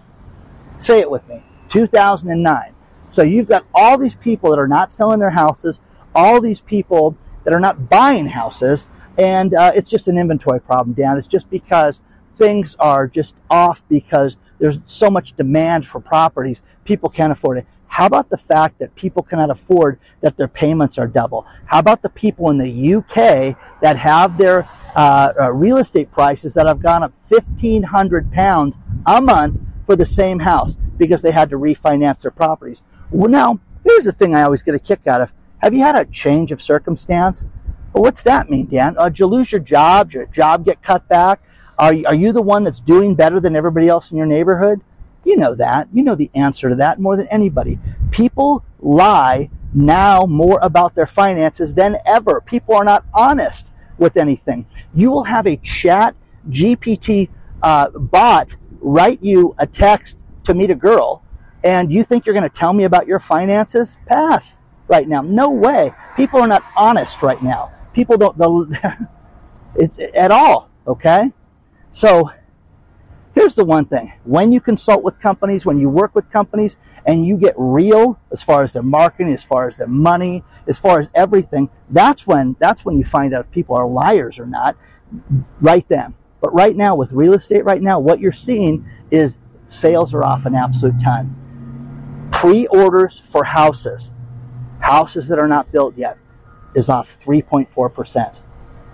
Say 0.81 0.99
it 0.99 1.11
with 1.11 1.27
me. 1.27 1.43
2009. 1.69 2.73
So 3.07 3.21
you've 3.21 3.47
got 3.47 3.65
all 3.75 3.99
these 3.99 4.15
people 4.15 4.49
that 4.49 4.57
are 4.57 4.67
not 4.67 4.91
selling 4.91 5.19
their 5.19 5.29
houses, 5.29 5.79
all 6.15 6.41
these 6.41 6.59
people 6.59 7.15
that 7.43 7.53
are 7.53 7.59
not 7.59 7.87
buying 7.87 8.25
houses, 8.25 8.87
and 9.19 9.53
uh, 9.53 9.73
it's 9.75 9.87
just 9.87 10.07
an 10.07 10.17
inventory 10.17 10.59
problem, 10.59 10.93
Dan. 10.93 11.19
It's 11.19 11.27
just 11.27 11.51
because 11.51 12.01
things 12.37 12.75
are 12.79 13.07
just 13.07 13.35
off 13.51 13.83
because 13.89 14.37
there's 14.57 14.79
so 14.87 15.11
much 15.11 15.35
demand 15.35 15.85
for 15.85 15.99
properties, 15.99 16.63
people 16.83 17.09
can't 17.09 17.31
afford 17.31 17.59
it. 17.59 17.67
How 17.85 18.07
about 18.07 18.29
the 18.29 18.37
fact 18.37 18.79
that 18.79 18.95
people 18.95 19.21
cannot 19.21 19.51
afford 19.51 19.99
that 20.21 20.35
their 20.35 20.47
payments 20.47 20.97
are 20.97 21.07
double? 21.07 21.45
How 21.65 21.77
about 21.77 22.01
the 22.01 22.09
people 22.09 22.49
in 22.49 22.57
the 22.57 22.95
UK 22.95 23.55
that 23.81 23.97
have 23.97 24.35
their 24.35 24.67
uh, 24.95 25.31
uh, 25.39 25.51
real 25.51 25.77
estate 25.77 26.11
prices 26.11 26.55
that 26.55 26.65
have 26.65 26.81
gone 26.81 27.03
up 27.03 27.13
1,500 27.29 28.31
pounds 28.31 28.79
a 29.05 29.21
month 29.21 29.59
for 29.91 29.97
the 29.97 30.05
same 30.05 30.39
house 30.39 30.77
because 30.97 31.21
they 31.21 31.31
had 31.31 31.49
to 31.49 31.57
refinance 31.57 32.21
their 32.21 32.31
properties. 32.31 32.81
Well, 33.09 33.29
now, 33.29 33.59
here's 33.83 34.05
the 34.05 34.13
thing 34.13 34.33
I 34.33 34.43
always 34.43 34.63
get 34.63 34.73
a 34.73 34.79
kick 34.79 35.05
out 35.05 35.19
of. 35.19 35.33
Have 35.57 35.73
you 35.73 35.81
had 35.81 35.97
a 35.97 36.05
change 36.05 36.53
of 36.53 36.61
circumstance? 36.61 37.45
Well, 37.91 38.03
what's 38.03 38.23
that 38.23 38.49
mean, 38.49 38.67
Dan? 38.67 38.95
Uh, 38.97 39.09
did 39.09 39.19
you 39.19 39.25
lose 39.25 39.51
your 39.51 39.59
job? 39.59 40.07
Did 40.07 40.13
your 40.13 40.25
job 40.27 40.63
get 40.63 40.81
cut 40.81 41.09
back? 41.09 41.41
Are 41.77 41.93
you, 41.93 42.05
are 42.05 42.15
you 42.15 42.31
the 42.31 42.41
one 42.41 42.63
that's 42.63 42.79
doing 42.79 43.15
better 43.15 43.41
than 43.41 43.53
everybody 43.53 43.89
else 43.89 44.11
in 44.11 44.17
your 44.17 44.27
neighborhood? 44.27 44.79
You 45.25 45.35
know 45.35 45.55
that. 45.55 45.89
You 45.91 46.03
know 46.03 46.15
the 46.15 46.31
answer 46.35 46.69
to 46.69 46.75
that 46.75 46.97
more 46.97 47.17
than 47.17 47.27
anybody. 47.27 47.77
People 48.11 48.63
lie 48.79 49.49
now 49.73 50.25
more 50.25 50.59
about 50.61 50.95
their 50.95 51.05
finances 51.05 51.73
than 51.73 51.97
ever. 52.05 52.39
People 52.39 52.75
are 52.75 52.85
not 52.85 53.03
honest 53.13 53.73
with 53.97 54.15
anything. 54.15 54.67
You 54.93 55.11
will 55.11 55.25
have 55.25 55.47
a 55.47 55.57
chat 55.57 56.15
GPT 56.49 57.27
uh, 57.61 57.89
bot 57.89 58.55
write 58.81 59.23
you 59.23 59.55
a 59.57 59.67
text 59.67 60.17
to 60.45 60.53
meet 60.53 60.69
a 60.69 60.75
girl 60.75 61.23
and 61.63 61.91
you 61.91 62.03
think 62.03 62.25
you're 62.25 62.33
going 62.33 62.49
to 62.49 62.55
tell 62.55 62.73
me 62.73 62.83
about 62.85 63.07
your 63.07 63.19
finances? 63.19 63.97
Pass 64.07 64.57
right 64.87 65.07
now. 65.07 65.21
No 65.21 65.51
way. 65.51 65.91
People 66.17 66.41
are 66.41 66.47
not 66.47 66.63
honest 66.75 67.21
right 67.21 67.41
now. 67.41 67.71
People 67.93 68.17
don't, 68.17 68.75
it's 69.75 69.97
at 70.15 70.31
all. 70.31 70.69
Okay. 70.87 71.31
So 71.93 72.29
here's 73.35 73.55
the 73.55 73.63
one 73.63 73.85
thing. 73.85 74.13
When 74.23 74.51
you 74.51 74.59
consult 74.59 75.03
with 75.03 75.19
companies, 75.19 75.65
when 75.65 75.77
you 75.77 75.89
work 75.89 76.15
with 76.15 76.29
companies 76.29 76.77
and 77.05 77.25
you 77.25 77.37
get 77.37 77.53
real 77.57 78.19
as 78.31 78.41
far 78.41 78.63
as 78.63 78.73
their 78.73 78.83
marketing, 78.83 79.33
as 79.33 79.43
far 79.43 79.67
as 79.67 79.77
their 79.77 79.87
money, 79.87 80.43
as 80.67 80.79
far 80.79 80.99
as 80.99 81.09
everything, 81.13 81.69
that's 81.89 82.25
when, 82.25 82.55
that's 82.59 82.83
when 82.83 82.97
you 82.97 83.03
find 83.03 83.33
out 83.33 83.45
if 83.45 83.51
people 83.51 83.75
are 83.75 83.87
liars 83.87 84.39
or 84.39 84.45
not 84.45 84.75
right 85.59 85.87
then. 85.87 86.13
But 86.41 86.53
right 86.53 86.75
now, 86.75 86.95
with 86.95 87.13
real 87.13 87.33
estate, 87.33 87.63
right 87.63 87.81
now, 87.81 87.99
what 87.99 88.19
you're 88.19 88.31
seeing 88.31 88.89
is 89.11 89.37
sales 89.67 90.13
are 90.13 90.23
off 90.23 90.45
an 90.45 90.55
absolute 90.55 90.99
ton. 90.99 92.29
Pre 92.31 92.67
orders 92.67 93.19
for 93.19 93.43
houses, 93.43 94.11
houses 94.79 95.27
that 95.27 95.39
are 95.39 95.47
not 95.47 95.71
built 95.71 95.95
yet, 95.95 96.17
is 96.75 96.89
off 96.89 97.23
3.4%. 97.23 98.41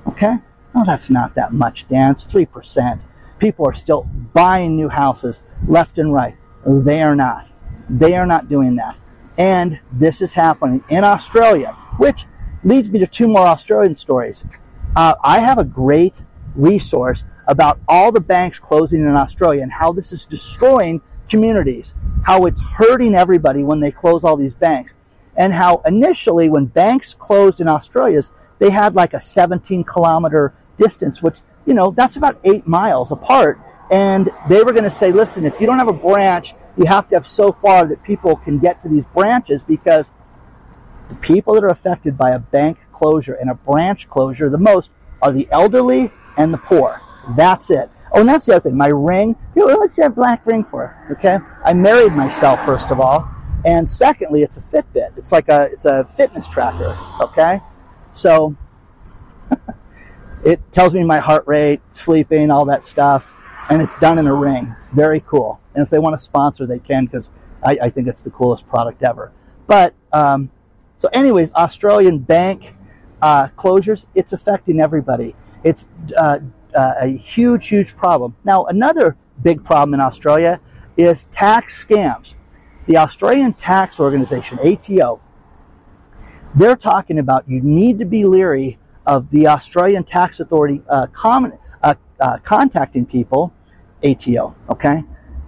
Okay? 0.07 0.35
Well, 0.73 0.85
that's 0.85 1.09
not 1.09 1.35
that 1.35 1.53
much, 1.53 1.87
Dan. 1.87 2.11
It's 2.11 2.25
3%. 2.25 3.01
People 3.39 3.67
are 3.67 3.73
still 3.73 4.03
buying 4.33 4.75
new 4.75 4.89
houses 4.89 5.41
left 5.67 5.99
and 5.99 6.13
right. 6.13 6.35
They 6.65 7.01
are 7.01 7.15
not. 7.15 7.51
They 7.89 8.15
are 8.15 8.25
not 8.25 8.49
doing 8.49 8.75
that. 8.75 8.97
And 9.37 9.79
this 9.93 10.21
is 10.21 10.33
happening 10.33 10.83
in 10.89 11.03
Australia, 11.03 11.77
which 11.97 12.25
leads 12.63 12.89
me 12.89 12.99
to 12.99 13.07
two 13.07 13.27
more 13.27 13.45
Australian 13.45 13.95
stories. 13.95 14.45
Uh, 14.95 15.13
I 15.23 15.39
have 15.39 15.59
a 15.59 15.63
great 15.63 16.23
resource 16.55 17.23
about 17.47 17.79
all 17.87 18.11
the 18.11 18.19
banks 18.19 18.59
closing 18.59 19.01
in 19.01 19.07
Australia 19.07 19.63
and 19.63 19.71
how 19.71 19.93
this 19.93 20.11
is 20.11 20.25
destroying 20.25 21.01
communities, 21.29 21.95
how 22.23 22.45
it's 22.45 22.61
hurting 22.61 23.15
everybody 23.15 23.63
when 23.63 23.79
they 23.79 23.91
close 23.91 24.23
all 24.23 24.37
these 24.37 24.53
banks, 24.53 24.93
and 25.35 25.53
how 25.53 25.81
initially 25.85 26.49
when 26.49 26.65
banks 26.65 27.13
closed 27.13 27.61
in 27.61 27.67
Australia, 27.67 28.21
they 28.59 28.69
had 28.69 28.95
like 28.95 29.13
a 29.13 29.19
17 29.19 29.83
kilometer 29.83 30.53
distance, 30.77 31.21
which, 31.21 31.39
you 31.65 31.73
know, 31.73 31.91
that's 31.91 32.15
about 32.15 32.39
eight 32.43 32.67
miles 32.67 33.11
apart. 33.11 33.59
And 33.91 34.29
they 34.49 34.63
were 34.63 34.73
going 34.73 34.83
to 34.83 34.91
say, 34.91 35.11
listen, 35.11 35.45
if 35.45 35.59
you 35.61 35.67
don't 35.67 35.77
have 35.77 35.87
a 35.87 35.93
branch, 35.93 36.53
you 36.77 36.85
have 36.85 37.07
to 37.09 37.15
have 37.15 37.25
so 37.25 37.53
far 37.53 37.85
that 37.85 38.03
people 38.03 38.35
can 38.35 38.59
get 38.59 38.81
to 38.81 38.89
these 38.89 39.05
branches 39.07 39.63
because 39.63 40.11
the 41.07 41.15
people 41.15 41.53
that 41.53 41.63
are 41.63 41.69
affected 41.69 42.17
by 42.17 42.31
a 42.31 42.39
bank 42.39 42.79
closure 42.91 43.33
and 43.33 43.49
a 43.49 43.55
branch 43.55 44.09
closure 44.09 44.49
the 44.49 44.57
most 44.57 44.91
are 45.21 45.31
the 45.31 45.47
elderly 45.51 46.11
and 46.35 46.53
the 46.53 46.57
poor. 46.57 47.01
That's 47.35 47.69
it. 47.69 47.89
Oh, 48.13 48.21
and 48.21 48.29
that's 48.29 48.45
the 48.45 48.55
other 48.55 48.69
thing. 48.69 48.77
My 48.77 48.87
ring, 48.87 49.35
people, 49.53 49.69
what's 49.69 49.95
that 49.97 50.15
black 50.15 50.45
ring 50.45 50.63
for? 50.63 50.95
Okay. 51.11 51.37
I 51.63 51.73
married 51.73 52.13
myself, 52.13 52.63
first 52.65 52.91
of 52.91 52.99
all. 52.99 53.29
And 53.65 53.89
secondly, 53.89 54.43
it's 54.43 54.57
a 54.57 54.61
Fitbit. 54.61 55.17
It's 55.17 55.31
like 55.31 55.49
a, 55.49 55.63
it's 55.71 55.85
a 55.85 56.07
fitness 56.15 56.47
tracker. 56.47 56.97
Okay. 57.21 57.59
So 58.13 58.55
it 60.45 60.61
tells 60.71 60.93
me 60.93 61.03
my 61.03 61.19
heart 61.19 61.43
rate, 61.47 61.81
sleeping, 61.91 62.49
all 62.49 62.65
that 62.65 62.83
stuff. 62.83 63.33
And 63.69 63.81
it's 63.81 63.95
done 63.97 64.17
in 64.19 64.27
a 64.27 64.33
ring. 64.33 64.73
It's 64.77 64.87
very 64.87 65.19
cool. 65.27 65.59
And 65.75 65.83
if 65.83 65.89
they 65.89 65.99
want 65.99 66.13
to 66.13 66.23
sponsor, 66.23 66.65
they 66.65 66.79
can 66.79 67.05
because 67.05 67.29
I, 67.63 67.77
I, 67.83 67.89
think 67.89 68.07
it's 68.07 68.23
the 68.23 68.29
coolest 68.29 68.67
product 68.69 69.03
ever. 69.03 69.33
But, 69.65 69.93
um, 70.13 70.49
so 70.97 71.09
anyways, 71.11 71.51
Australian 71.53 72.19
bank, 72.19 72.73
uh, 73.21 73.49
closures, 73.49 74.05
it's 74.15 74.31
affecting 74.31 74.79
everybody. 74.79 75.35
It's, 75.63 75.85
uh, 76.15 76.39
uh, 76.77 76.93
a 77.01 77.07
huge, 77.07 77.67
huge 77.67 77.97
problem. 77.97 78.35
Now, 78.45 78.65
another 78.65 79.17
big 79.41 79.63
problem 79.63 79.95
in 79.95 79.99
Australia 79.99 80.61
is 80.95 81.25
tax 81.25 81.83
scams. 81.83 82.35
The 82.85 82.97
Australian 82.97 83.53
Tax 83.53 83.99
Organization, 83.99 84.59
ATO, 84.59 85.19
they're 86.55 86.75
talking 86.75 87.17
about 87.19 87.49
you 87.49 87.61
need 87.61 87.99
to 87.99 88.05
be 88.05 88.25
leery 88.25 88.77
of 89.07 89.29
the 89.31 89.47
Australian 89.47 90.03
Tax 90.03 90.39
Authority 90.39 90.81
uh, 90.87 91.07
common, 91.07 91.57
uh, 91.81 91.95
uh, 92.19 92.37
contacting 92.43 93.05
people, 93.05 93.51
ATO, 94.03 94.55
okay? 94.69 95.03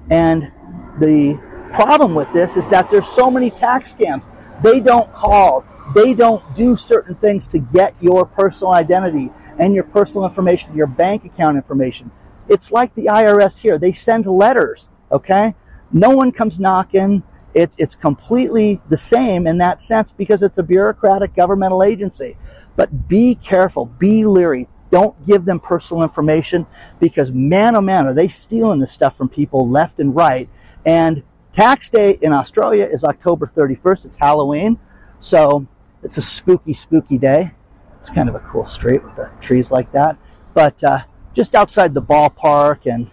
And 0.10 0.52
the 1.00 1.40
problem 1.74 2.16
with 2.16 2.32
this 2.34 2.58
is 2.58 2.68
that 2.70 2.90
there's 2.90 3.08
so 3.08 3.30
many 3.30 3.52
tax 3.52 3.94
scams. 3.94 4.24
They 4.64 4.80
don't 4.80 5.14
call, 5.14 5.64
they 5.94 6.14
don't 6.16 6.44
do 6.56 6.76
certain 6.76 7.16
things 7.16 7.46
to 7.48 7.60
get 7.60 7.96
your 8.02 8.26
personal 8.26 8.74
identity 8.74 9.32
and 9.60 9.76
your 9.76 9.84
personal 9.84 10.26
information, 10.26 10.76
your 10.76 10.88
bank 10.88 11.26
account 11.26 11.58
information. 11.58 12.10
It's 12.48 12.72
like 12.72 12.96
the 12.96 13.06
IRS 13.06 13.58
here. 13.58 13.78
They 13.78 13.92
send 13.92 14.26
letters, 14.26 14.90
okay? 15.12 15.54
No 15.92 16.12
one 16.12 16.32
comes 16.32 16.60
knocking. 16.60 17.22
It's, 17.54 17.76
it's 17.78 17.94
completely 17.94 18.82
the 18.90 18.98
same 18.98 19.46
in 19.46 19.58
that 19.60 19.82
sense 19.82 20.12
because 20.12 20.42
it's 20.42 20.58
a 20.58 20.64
bureaucratic 20.64 21.36
governmental 21.36 21.84
agency. 21.84 22.38
But 22.76 23.08
be 23.08 23.36
careful, 23.36 23.86
be 23.86 24.26
leery. 24.26 24.68
Don't 24.90 25.24
give 25.26 25.46
them 25.46 25.60
personal 25.60 26.02
information 26.04 26.66
because 27.00 27.32
man 27.32 27.76
oh 27.76 27.82
man 27.82 28.08
are 28.08 28.14
they 28.14 28.28
stealing 28.28 28.80
this 28.80 28.92
stuff 28.92 29.16
from 29.18 29.30
people 29.30 29.70
left 29.70 30.00
and 30.00 30.16
right. 30.16 30.50
And 30.86 31.22
tax 31.52 31.90
day 31.90 32.18
in 32.22 32.34
Australia 32.34 32.88
is 32.92 33.04
October 33.04 33.52
31st. 33.56 34.06
It's 34.06 34.18
Halloween. 34.18 34.80
So 35.20 35.68
it's 36.02 36.18
a 36.18 36.22
spooky, 36.22 36.74
spooky 36.74 37.18
day. 37.18 37.52
It's 38.00 38.10
kind 38.10 38.30
of 38.30 38.36
a 38.36 38.40
cool 38.40 38.66
street 38.66 39.04
with 39.04 39.16
the 39.16 39.30
trees 39.42 39.72
like 39.72 39.92
that. 39.92 40.18
But 40.54 40.84
uh, 40.84 41.00
just 41.34 41.54
outside 41.54 41.94
the 41.94 42.02
ballpark 42.02 42.86
and 42.86 43.12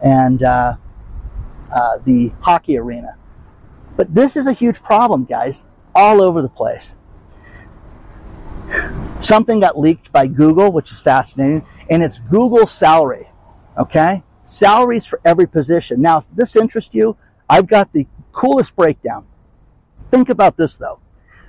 and 0.00 0.42
uh, 0.42 0.76
uh, 1.74 1.98
the 2.04 2.32
hockey 2.40 2.78
arena. 2.78 3.16
But 3.96 4.14
this 4.14 4.36
is 4.36 4.46
a 4.46 4.52
huge 4.52 4.80
problem, 4.80 5.24
guys, 5.24 5.64
all 5.94 6.22
over 6.22 6.40
the 6.40 6.48
place. 6.48 6.94
Something 9.20 9.58
got 9.58 9.78
leaked 9.78 10.12
by 10.12 10.28
Google, 10.28 10.70
which 10.70 10.92
is 10.92 11.00
fascinating, 11.00 11.66
and 11.90 12.02
it's 12.02 12.20
Google 12.20 12.66
salary. 12.66 13.28
Okay? 13.76 14.22
Salaries 14.44 15.04
for 15.04 15.20
every 15.24 15.46
position. 15.46 16.00
Now, 16.00 16.18
if 16.18 16.24
this 16.32 16.54
interests 16.54 16.94
you, 16.94 17.16
I've 17.50 17.66
got 17.66 17.92
the 17.92 18.06
coolest 18.32 18.76
breakdown. 18.76 19.26
Think 20.12 20.28
about 20.28 20.56
this 20.56 20.76
though. 20.76 21.00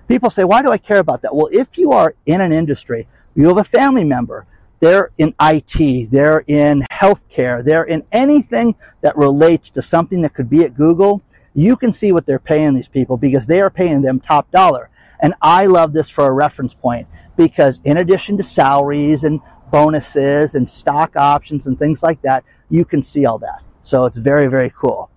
People 0.09 0.31
say, 0.31 0.43
why 0.43 0.63
do 0.63 0.71
I 0.71 0.79
care 0.79 0.97
about 0.97 1.21
that? 1.21 1.35
Well, 1.35 1.49
if 1.51 1.77
you 1.77 1.91
are 1.91 2.15
in 2.25 2.41
an 2.41 2.51
industry, 2.51 3.07
you 3.35 3.47
have 3.47 3.59
a 3.59 3.63
family 3.63 4.03
member, 4.03 4.47
they're 4.79 5.11
in 5.19 5.35
IT, 5.39 6.09
they're 6.09 6.43
in 6.47 6.83
healthcare, 6.91 7.63
they're 7.63 7.83
in 7.83 8.03
anything 8.11 8.73
that 9.01 9.15
relates 9.15 9.69
to 9.69 9.83
something 9.83 10.23
that 10.23 10.33
could 10.33 10.49
be 10.49 10.63
at 10.63 10.75
Google, 10.75 11.21
you 11.53 11.77
can 11.77 11.93
see 11.93 12.11
what 12.11 12.25
they're 12.25 12.39
paying 12.39 12.73
these 12.73 12.87
people 12.87 13.17
because 13.17 13.45
they 13.45 13.61
are 13.61 13.69
paying 13.69 14.01
them 14.01 14.19
top 14.19 14.49
dollar. 14.49 14.89
And 15.19 15.35
I 15.43 15.67
love 15.67 15.93
this 15.93 16.09
for 16.09 16.25
a 16.25 16.31
reference 16.31 16.73
point 16.73 17.07
because 17.37 17.79
in 17.83 17.97
addition 17.97 18.37
to 18.37 18.43
salaries 18.43 19.23
and 19.23 19.39
bonuses 19.71 20.55
and 20.55 20.67
stock 20.67 21.17
options 21.17 21.67
and 21.67 21.77
things 21.77 22.01
like 22.01 22.19
that, 22.23 22.43
you 22.71 22.83
can 22.83 23.03
see 23.03 23.27
all 23.27 23.37
that. 23.39 23.63
So 23.83 24.07
it's 24.07 24.17
very, 24.17 24.47
very 24.47 24.71
cool. 24.75 25.11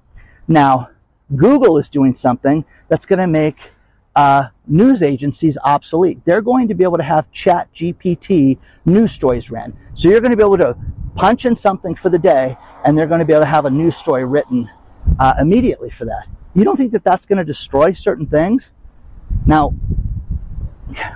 Now, 0.46 0.90
Google 1.34 1.78
is 1.78 1.88
doing 1.88 2.14
something 2.14 2.66
that's 2.88 3.06
going 3.06 3.20
to 3.20 3.26
make 3.26 3.70
uh, 4.14 4.48
news 4.66 5.02
agencies 5.02 5.58
obsolete. 5.64 6.20
They're 6.24 6.40
going 6.40 6.68
to 6.68 6.74
be 6.74 6.84
able 6.84 6.98
to 6.98 7.02
have 7.02 7.30
ChatGPT 7.32 8.58
news 8.84 9.12
stories 9.12 9.50
ran. 9.50 9.76
So 9.94 10.08
you're 10.08 10.20
going 10.20 10.30
to 10.30 10.36
be 10.36 10.42
able 10.42 10.58
to 10.58 10.76
punch 11.16 11.44
in 11.44 11.56
something 11.56 11.94
for 11.94 12.08
the 12.08 12.18
day 12.18 12.56
and 12.84 12.96
they're 12.96 13.06
going 13.06 13.20
to 13.20 13.24
be 13.24 13.32
able 13.32 13.42
to 13.42 13.48
have 13.48 13.64
a 13.64 13.70
news 13.70 13.96
story 13.96 14.24
written 14.24 14.70
uh, 15.18 15.34
immediately 15.40 15.90
for 15.90 16.04
that. 16.06 16.26
You 16.54 16.64
don't 16.64 16.76
think 16.76 16.92
that 16.92 17.04
that's 17.04 17.26
going 17.26 17.38
to 17.38 17.44
destroy 17.44 17.92
certain 17.92 18.26
things? 18.26 18.72
Now, 19.46 19.74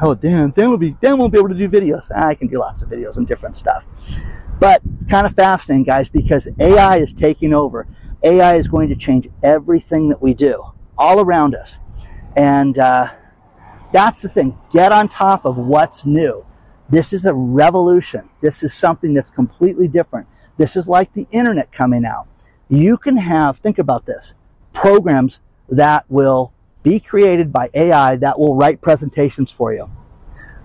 oh 0.00 0.14
damn, 0.14 0.50
then 0.52 0.68
we'll 0.68 0.78
be 0.78 0.96
then 1.00 1.18
we'll 1.18 1.28
be 1.28 1.38
able 1.38 1.50
to 1.50 1.54
do 1.54 1.68
videos. 1.68 2.11
I 2.14 2.35
can 2.35 2.48
do 2.48 2.59
lots 2.59 2.82
of 2.82 2.88
videos 2.88 3.18
and 3.18 3.26
different 3.26 3.56
stuff. 3.56 3.85
But 4.59 4.80
it's 4.94 5.04
kind 5.04 5.26
of 5.26 5.35
fascinating, 5.35 5.85
guys, 5.85 6.09
because 6.09 6.48
AI 6.59 6.96
is 6.98 7.12
taking 7.12 7.52
over. 7.52 7.87
AI 8.22 8.56
is 8.56 8.68
going 8.68 8.88
to 8.88 8.96
change 8.96 9.28
everything 9.42 10.09
that 10.09 10.22
we 10.22 10.32
do 10.32 10.64
all 10.96 11.20
around 11.20 11.54
us. 11.54 11.78
And 12.37 12.78
uh, 12.78 13.12
that's 13.92 14.22
the 14.22 14.29
thing. 14.29 14.57
Get 14.72 14.92
on 14.92 15.09
top 15.09 15.44
of 15.44 15.57
what's 15.57 16.05
new. 16.05 16.44
This 16.88 17.12
is 17.12 17.25
a 17.25 17.35
revolution. 17.35 18.29
This 18.40 18.62
is 18.62 18.72
something 18.72 19.14
that's 19.14 19.31
completely 19.31 19.88
different. 19.88 20.27
This 20.57 20.77
is 20.77 20.88
like 20.88 21.12
the 21.12 21.27
internet 21.31 21.72
coming 21.72 22.05
out. 22.05 22.27
You 22.68 22.96
can 22.96 23.16
have, 23.16 23.59
think 23.59 23.79
about 23.79 24.07
this, 24.07 24.35
programs 24.72 25.40
that 25.68 26.05
will 26.09 26.53
be 26.83 27.01
created 27.01 27.53
by 27.53 27.68
AI 27.75 28.16
that 28.16 28.38
will 28.38 28.55
write 28.55 28.81
presentations 28.81 29.51
for 29.51 29.72
you. 29.72 29.90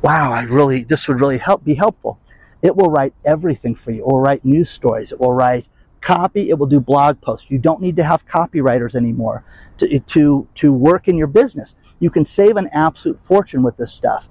Wow, 0.01 0.31
I 0.31 0.41
really, 0.43 0.83
this 0.83 1.07
would 1.07 1.19
really 1.19 1.37
help, 1.37 1.63
be 1.63 1.75
helpful. 1.75 2.19
It 2.61 2.75
will 2.75 2.89
write 2.89 3.13
everything 3.25 3.75
for 3.75 3.91
you. 3.91 4.01
It 4.01 4.07
will 4.07 4.19
write 4.19 4.45
news 4.45 4.69
stories. 4.69 5.11
It 5.11 5.19
will 5.19 5.33
write 5.33 5.67
copy. 6.01 6.49
It 6.49 6.57
will 6.57 6.67
do 6.67 6.79
blog 6.79 7.21
posts. 7.21 7.49
You 7.49 7.57
don't 7.57 7.81
need 7.81 7.95
to 7.97 8.03
have 8.03 8.25
copywriters 8.25 8.95
anymore 8.95 9.43
to, 9.77 9.99
to, 9.99 10.47
to 10.55 10.73
work 10.73 11.07
in 11.07 11.17
your 11.17 11.27
business. 11.27 11.75
You 11.99 12.09
can 12.09 12.25
save 12.25 12.57
an 12.57 12.69
absolute 12.73 13.19
fortune 13.21 13.63
with 13.63 13.77
this 13.77 13.93
stuff. 13.93 14.27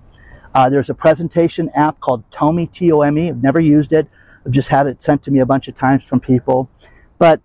Uh, 0.54 0.68
there's 0.68 0.90
a 0.90 0.94
presentation 0.94 1.70
app 1.74 2.00
called 2.00 2.24
Tome, 2.30 2.66
T-O-M-E. 2.66 3.28
I've 3.28 3.42
never 3.42 3.60
used 3.60 3.92
it. 3.92 4.08
I've 4.44 4.52
just 4.52 4.68
had 4.68 4.86
it 4.86 5.00
sent 5.00 5.22
to 5.24 5.30
me 5.30 5.40
a 5.40 5.46
bunch 5.46 5.68
of 5.68 5.74
times 5.74 6.04
from 6.04 6.20
people. 6.20 6.68
But 7.18 7.40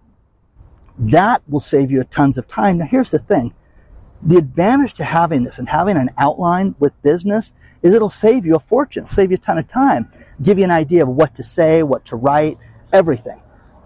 that 0.98 1.44
will 1.48 1.60
save 1.60 1.92
you 1.92 2.04
tons 2.06 2.38
of 2.38 2.48
time. 2.48 2.78
Now 2.80 2.86
here's 2.86 3.12
the 3.12 3.20
thing. 3.20 3.54
The 4.24 4.38
advantage 4.38 4.96
to 4.96 5.04
having 5.04 5.44
this 5.44 5.60
and 5.60 5.70
having 5.70 5.98
an 5.98 6.10
outline 6.18 6.74
with 6.80 7.00
business 7.04 7.54
is 7.84 7.94
it'll 7.94 8.10
save 8.10 8.46
you 8.46 8.56
a 8.56 8.60
fortune, 8.60 9.06
save 9.06 9.30
you 9.30 9.36
a 9.36 9.40
ton 9.40 9.60
of 9.60 9.68
time, 9.68 10.10
give 10.42 10.58
you 10.58 10.64
an 10.64 10.72
idea 10.72 11.04
of 11.04 11.10
what 11.10 11.36
to 11.36 11.44
say, 11.44 11.84
what 11.84 12.06
to 12.06 12.16
write, 12.16 12.58
everything 12.92 13.40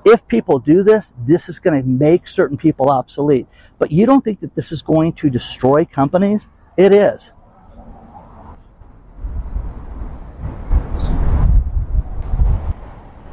if 0.06 0.28
people 0.28 0.60
do 0.60 0.84
this, 0.84 1.14
this 1.26 1.50
is 1.50 1.60
going 1.60 1.82
to 1.82 1.88
make 1.88 2.28
certain 2.28 2.58
people 2.58 2.90
obsolete. 2.90 3.48
But 3.78 3.92
you 3.92 4.06
don't 4.06 4.24
think 4.24 4.40
that 4.42 4.56
this 4.56 4.72
is 4.72 4.82
going 4.82 5.14
to 5.14 5.30
destroy 5.30 5.86
companies? 5.86 6.48
It 6.78 6.94
is. 6.94 7.32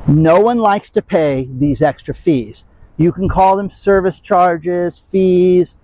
No 0.09 0.41
one 0.41 0.59
likes 0.59 0.91
to 0.91 1.03
pay 1.03 1.49
these 1.51 1.83
extra 1.83 2.15
fees. 2.15 2.65
You 2.97 3.13
can 3.13 3.29
call 3.29 3.57
them 3.57 3.69
service 3.69 4.21
charges, 4.21 5.03
fees, 5.11 5.77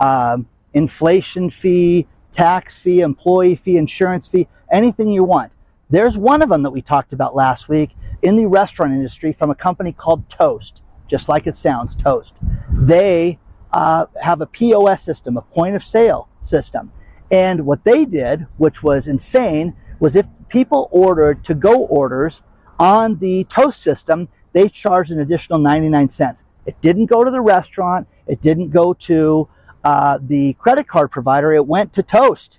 um, 0.00 0.46
inflation 0.74 1.50
fee, 1.50 2.06
tax 2.32 2.78
fee, 2.78 3.00
employee 3.00 3.56
fee, 3.56 3.76
insurance 3.76 4.28
fee, 4.28 4.48
anything 4.70 5.12
you 5.12 5.24
want. 5.24 5.50
There's 5.88 6.16
one 6.16 6.42
of 6.42 6.48
them 6.48 6.62
that 6.62 6.70
we 6.70 6.82
talked 6.82 7.12
about 7.12 7.34
last 7.34 7.68
week, 7.68 7.90
in 8.22 8.36
the 8.36 8.46
restaurant 8.46 8.92
industry 8.92 9.32
from 9.32 9.50
a 9.50 9.54
company 9.54 9.92
called 9.92 10.28
Toast, 10.28 10.82
just 11.08 11.28
like 11.28 11.46
it 11.46 11.54
sounds, 11.54 11.94
Toast. 11.94 12.36
They 12.72 13.38
uh, 13.72 14.06
have 14.20 14.40
a 14.40 14.46
POS 14.46 15.02
system, 15.02 15.36
a 15.36 15.42
point 15.42 15.76
of 15.76 15.84
sale 15.84 16.28
system. 16.42 16.92
And 17.30 17.64
what 17.64 17.84
they 17.84 18.04
did, 18.04 18.46
which 18.56 18.82
was 18.82 19.08
insane, 19.08 19.74
was 20.00 20.16
if 20.16 20.26
people 20.48 20.88
ordered 20.90 21.44
to 21.44 21.54
go 21.54 21.84
orders 21.84 22.42
on 22.78 23.18
the 23.18 23.44
Toast 23.44 23.82
system, 23.82 24.28
they 24.52 24.68
charged 24.68 25.12
an 25.12 25.20
additional 25.20 25.58
99 25.58 26.10
cents. 26.10 26.44
It 26.66 26.80
didn't 26.80 27.06
go 27.06 27.24
to 27.24 27.30
the 27.30 27.40
restaurant. 27.40 28.08
It 28.26 28.40
didn't 28.40 28.70
go 28.70 28.94
to 28.94 29.48
uh, 29.84 30.18
the 30.20 30.54
credit 30.54 30.88
card 30.88 31.10
provider. 31.10 31.52
It 31.52 31.66
went 31.66 31.92
to 31.94 32.02
Toast. 32.02 32.58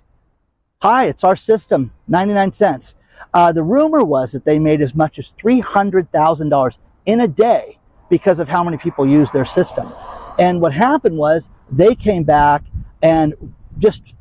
Hi, 0.80 1.06
it's 1.06 1.22
our 1.22 1.36
system, 1.36 1.92
99 2.08 2.52
cents. 2.54 2.94
Uh, 3.34 3.52
the 3.52 3.62
rumor 3.62 4.04
was 4.04 4.32
that 4.32 4.44
they 4.44 4.58
made 4.58 4.80
as 4.80 4.94
much 4.94 5.18
as 5.18 5.32
$300,000 5.34 6.78
in 7.06 7.20
a 7.20 7.28
day 7.28 7.78
because 8.08 8.38
of 8.38 8.48
how 8.48 8.62
many 8.62 8.76
people 8.76 9.06
use 9.06 9.30
their 9.30 9.44
system. 9.44 9.92
And 10.38 10.60
what 10.60 10.72
happened 10.72 11.16
was 11.16 11.48
they 11.70 11.94
came 11.94 12.24
back 12.24 12.62
and 13.02 13.34
just 13.78 14.14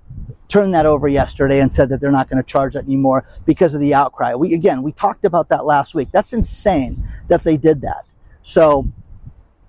turned 0.48 0.74
that 0.74 0.86
over 0.86 1.08
yesterday 1.08 1.62
and 1.62 1.72
said 1.72 1.90
that 1.90 2.02
they're 2.02 2.12
not 2.12 2.30
going 2.30 2.42
to 2.42 2.48
charge 2.48 2.74
that 2.74 2.84
anymore 2.84 3.26
because 3.46 3.74
of 3.74 3.80
the 3.80 3.94
outcry. 3.94 4.36
We 4.36 4.54
again, 4.54 4.84
we 4.84 4.92
talked 4.92 5.24
about 5.24 5.50
that 5.50 5.66
last 5.66 5.96
week. 5.96 6.10
That's 6.12 6.34
insane 6.34 7.08
that 7.30 7.44
they 7.44 7.58
did 7.58 7.82
that. 7.82 8.06
So, 8.44 8.88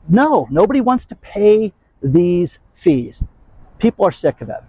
no, 0.08 0.48
nobody 0.50 0.80
wants 0.80 1.06
to 1.06 1.14
pay 1.16 1.72
these 2.02 2.58
fees. 2.74 3.22
People 3.78 4.04
are 4.04 4.12
sick 4.12 4.40
of 4.40 4.48
it. 4.48 4.60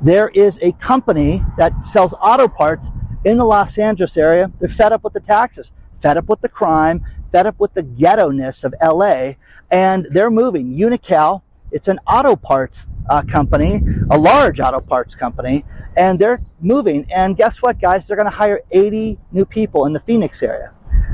There 0.00 0.28
is 0.28 0.58
a 0.62 0.72
company 0.72 1.42
that 1.56 1.84
sells 1.84 2.14
auto 2.20 2.46
parts 2.46 2.90
in 3.24 3.38
the 3.38 3.44
Los 3.44 3.78
Angeles 3.78 4.16
area. 4.16 4.50
They're 4.60 4.68
fed 4.68 4.92
up 4.92 5.04
with 5.04 5.12
the 5.12 5.20
taxes, 5.20 5.72
fed 6.00 6.16
up 6.16 6.28
with 6.28 6.40
the 6.40 6.48
crime, 6.48 7.04
fed 7.32 7.46
up 7.46 7.58
with 7.58 7.74
the 7.74 7.82
ghetto 7.82 8.30
ness 8.30 8.64
of 8.64 8.74
LA, 8.82 9.32
and 9.70 10.06
they're 10.10 10.30
moving. 10.30 10.76
Unocal, 10.78 11.42
it's 11.70 11.88
an 11.88 11.98
auto 12.06 12.36
parts 12.36 12.86
uh, 13.08 13.22
company, 13.22 13.80
a 14.10 14.18
large 14.18 14.60
auto 14.60 14.80
parts 14.80 15.14
company, 15.14 15.64
and 15.96 16.18
they're 16.18 16.42
moving. 16.60 17.06
And 17.12 17.36
guess 17.36 17.62
what, 17.62 17.80
guys? 17.80 18.06
They're 18.06 18.16
going 18.16 18.30
to 18.30 18.36
hire 18.36 18.60
80 18.70 19.18
new 19.32 19.44
people 19.44 19.86
in 19.86 19.92
the 19.92 20.00
Phoenix 20.00 20.42
area. 20.42 20.72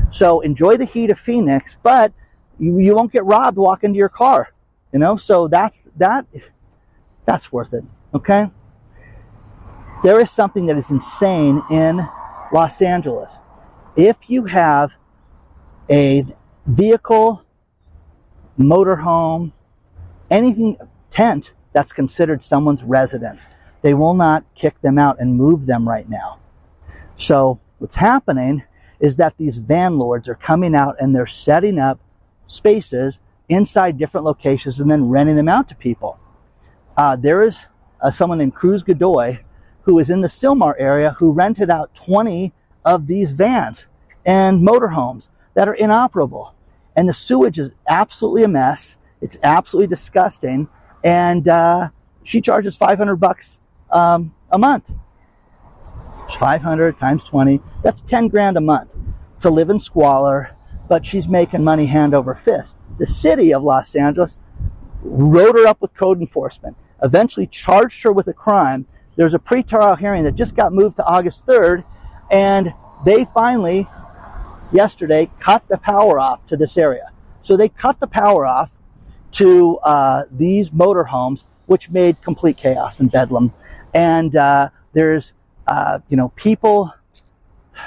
So 0.09 0.41
enjoy 0.41 0.77
the 0.77 0.85
heat 0.85 1.09
of 1.09 1.19
Phoenix, 1.19 1.77
but 1.81 2.13
you, 2.59 2.79
you 2.79 2.95
won't 2.95 3.11
get 3.11 3.25
robbed 3.25 3.57
walking 3.57 3.93
to 3.93 3.97
your 3.97 4.09
car. 4.09 4.53
You 4.93 4.99
know, 4.99 5.17
so 5.17 5.47
that's 5.47 5.81
that. 5.97 6.25
That's 7.25 7.51
worth 7.51 7.73
it. 7.73 7.83
Okay. 8.13 8.49
There 10.03 10.19
is 10.19 10.29
something 10.29 10.67
that 10.67 10.77
is 10.77 10.91
insane 10.91 11.61
in 11.71 12.07
Los 12.53 12.81
Angeles. 12.81 13.37
If 13.95 14.29
you 14.29 14.45
have 14.45 14.93
a 15.89 16.25
vehicle, 16.65 17.43
motorhome, 18.57 19.51
anything, 20.29 20.77
tent 21.09 21.53
that's 21.73 21.93
considered 21.93 22.43
someone's 22.43 22.83
residence, 22.83 23.47
they 23.81 23.93
will 23.93 24.13
not 24.13 24.43
kick 24.55 24.79
them 24.81 24.97
out 24.97 25.19
and 25.19 25.35
move 25.35 25.65
them 25.65 25.87
right 25.87 26.09
now. 26.09 26.39
So 27.15 27.59
what's 27.79 27.95
happening 27.95 28.63
is 28.99 29.17
that 29.17 29.35
these 29.37 29.57
van 29.57 29.97
lords 29.97 30.27
are 30.27 30.35
coming 30.35 30.75
out 30.75 30.95
and 30.99 31.15
they're 31.15 31.27
setting 31.27 31.79
up 31.79 31.99
spaces 32.47 33.19
inside 33.49 33.97
different 33.97 34.25
locations 34.25 34.79
and 34.79 34.89
then 34.89 35.09
renting 35.09 35.35
them 35.35 35.49
out 35.49 35.69
to 35.69 35.75
people. 35.75 36.19
Uh, 36.97 37.15
there 37.15 37.43
is 37.43 37.57
uh, 38.01 38.11
someone 38.11 38.37
named 38.37 38.55
Cruz 38.55 38.83
Godoy 38.83 39.39
who 39.85 39.99
is 39.99 40.09
in 40.09 40.21
the 40.21 40.27
Sylmar 40.27 40.73
area 40.77 41.11
who 41.11 41.31
rented 41.31 41.69
out 41.69 41.93
20 41.95 42.51
of 42.83 43.07
these 43.07 43.31
vans 43.31 43.87
and 44.25 44.61
motorhomes 44.61 45.29
that 45.53 45.67
are 45.67 45.73
inoperable. 45.73 46.53
And 46.95 47.07
the 47.07 47.13
sewage 47.13 47.59
is 47.59 47.71
absolutely 47.87 48.43
a 48.43 48.47
mess. 48.47 48.97
It's 49.21 49.37
absolutely 49.43 49.87
disgusting. 49.87 50.67
And 51.03 51.47
uh, 51.47 51.89
she 52.23 52.41
charges 52.41 52.75
500 52.75 53.15
bucks 53.17 53.59
um, 53.91 54.33
a 54.51 54.57
month. 54.57 54.91
500 56.39 56.97
times 56.97 57.23
20, 57.23 57.61
that's 57.83 58.01
10 58.01 58.29
grand 58.29 58.57
a 58.57 58.61
month 58.61 58.95
to 59.41 59.49
live 59.51 59.69
in 59.69 59.79
squalor, 59.79 60.55
but 60.89 61.05
she's 61.05 61.27
making 61.27 61.63
money 61.63 61.85
hand 61.85 62.15
over 62.15 62.33
fist. 62.33 62.79
The 62.97 63.05
city 63.05 63.53
of 63.53 63.63
Los 63.63 63.95
Angeles 63.95 64.37
wrote 65.03 65.55
her 65.55 65.67
up 65.67 65.81
with 65.81 65.93
code 65.93 66.19
enforcement, 66.19 66.75
eventually 67.03 67.45
charged 67.45 68.01
her 68.03 68.11
with 68.11 68.27
a 68.27 68.33
crime. 68.33 68.87
There's 69.15 69.33
a 69.33 69.39
pre-trial 69.39 69.95
hearing 69.95 70.23
that 70.25 70.35
just 70.35 70.55
got 70.55 70.73
moved 70.73 70.97
to 70.97 71.05
August 71.05 71.45
3rd, 71.45 71.83
and 72.31 72.73
they 73.05 73.25
finally 73.33 73.87
yesterday 74.71 75.29
cut 75.39 75.67
the 75.67 75.77
power 75.77 76.19
off 76.19 76.45
to 76.47 76.57
this 76.57 76.77
area. 76.77 77.11
So 77.41 77.55
they 77.55 77.69
cut 77.69 77.99
the 77.99 78.07
power 78.07 78.45
off 78.45 78.71
to 79.33 79.77
uh, 79.83 80.23
these 80.31 80.69
motorhomes, 80.69 81.43
which 81.65 81.89
made 81.89 82.21
complete 82.21 82.57
chaos 82.57 82.99
and 82.99 83.11
bedlam. 83.11 83.53
And 83.93 84.35
uh, 84.35 84.69
there's, 84.93 85.33
uh, 85.67 85.99
you 86.09 86.17
know, 86.17 86.29
people 86.29 86.91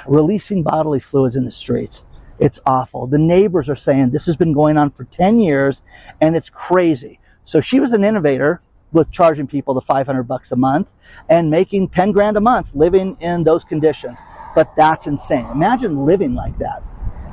releasing 0.07 0.63
bodily 0.63 0.99
fluids 0.99 1.35
in 1.35 1.45
the 1.45 1.51
streets. 1.51 2.03
It's 2.39 2.59
awful. 2.65 3.07
The 3.07 3.19
neighbors 3.19 3.69
are 3.69 3.75
saying 3.75 4.11
this 4.11 4.25
has 4.27 4.37
been 4.37 4.53
going 4.53 4.77
on 4.77 4.91
for 4.91 5.03
10 5.03 5.39
years 5.39 5.81
and 6.21 6.35
it's 6.35 6.49
crazy. 6.49 7.19
So 7.43 7.59
she 7.59 7.79
was 7.79 7.93
an 7.93 8.03
innovator 8.03 8.61
with 8.91 9.11
charging 9.11 9.47
people 9.47 9.73
the 9.73 9.81
500 9.81 10.23
bucks 10.23 10.51
a 10.51 10.55
month 10.55 10.93
and 11.29 11.49
making 11.49 11.89
10 11.89 12.11
grand 12.11 12.37
a 12.37 12.41
month 12.41 12.73
living 12.73 13.17
in 13.19 13.43
those 13.43 13.63
conditions. 13.63 14.17
But 14.55 14.75
that's 14.75 15.07
insane. 15.07 15.45
Imagine 15.51 16.05
living 16.05 16.33
like 16.33 16.57
that. 16.59 16.83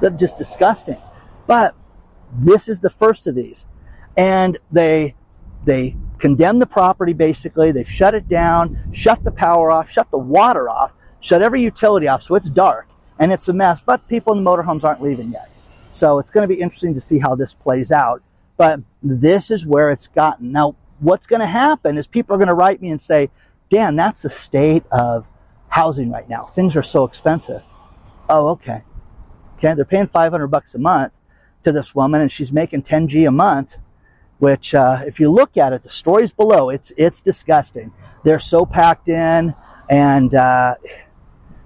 That's 0.01 0.21
just 0.21 0.37
disgusting. 0.37 1.01
But 1.47 1.75
this 2.39 2.69
is 2.69 2.81
the 2.81 2.91
first 2.91 3.27
of 3.27 3.35
these. 3.35 3.67
And 4.17 4.59
they, 4.71 5.15
they 5.65 5.97
condemn 6.19 6.59
the 6.59 6.67
property 6.67 7.13
basically. 7.13 7.73
They've 7.73 7.89
shut 7.89 8.15
it 8.15 8.29
down, 8.29 8.91
shut 8.93 9.25
the 9.25 9.33
power 9.33 9.71
off, 9.71 9.91
shut 9.91 10.11
the 10.11 10.19
water 10.19 10.69
off, 10.69 10.93
shut 11.21 11.43
every 11.43 11.63
utility 11.63 12.09
off 12.09 12.23
so 12.23 12.35
it's 12.35 12.51
dark 12.51 12.89
and 13.19 13.33
it's 13.33 13.49
a 13.49 13.53
mess. 13.53 13.81
But 13.85 14.07
people 14.09 14.37
in 14.37 14.45
the 14.45 14.51
motorhomes 14.51 14.85
aren't 14.85 15.03
leaving 15.03 15.33
yet. 15.33 15.51
So 15.91 16.19
it's 16.19 16.31
going 16.31 16.47
to 16.47 16.55
be 16.55 16.61
interesting 16.61 16.95
to 16.95 17.01
see 17.01 17.19
how 17.19 17.35
this 17.35 17.55
plays 17.55 17.91
out. 17.91 18.23
But 18.59 18.81
this 19.03 19.51
is 19.51 19.67
where 19.67 19.91
it's 19.91 20.09
gotten. 20.09 20.53
Now, 20.53 20.77
what's 21.01 21.27
going 21.27 21.41
to 21.41 21.47
happen 21.47 21.99
is 21.99 22.07
people 22.07 22.35
are 22.35 22.39
going 22.39 22.49
to 22.49 22.55
write 22.55 22.81
me 22.81 22.91
and 22.91 23.01
say, 23.01 23.31
Dan, 23.69 23.97
that's 23.97 24.23
the 24.23 24.31
state 24.31 24.85
of 24.91 25.27
housing 25.69 26.11
right 26.11 26.29
now. 26.29 26.45
Things 26.45 26.77
are 26.77 26.83
so 26.83 27.05
expensive. 27.05 27.63
Oh, 28.29 28.51
okay. 28.51 28.83
Okay, 29.59 29.75
they're 29.75 29.85
paying 29.85 30.07
500 30.07 30.47
bucks 30.49 30.75
a 30.75 30.79
month 30.79 31.13
to 31.63 31.73
this 31.73 31.95
woman, 31.95 32.21
and 32.21 32.31
she's 32.31 32.53
making 32.53 32.83
10 32.83 33.09
G 33.09 33.25
a 33.25 33.31
month. 33.31 33.77
Which, 34.39 34.75
uh, 34.75 35.01
if 35.07 35.19
you 35.19 35.31
look 35.31 35.57
at 35.57 35.73
it, 35.73 35.83
the 35.83 35.89
stories 35.89 36.31
below, 36.31 36.69
it's 36.69 36.93
it's 36.99 37.23
disgusting. 37.23 37.91
They're 38.23 38.39
so 38.39 38.67
packed 38.67 39.09
in, 39.09 39.55
and 39.89 40.35
uh, 40.35 40.75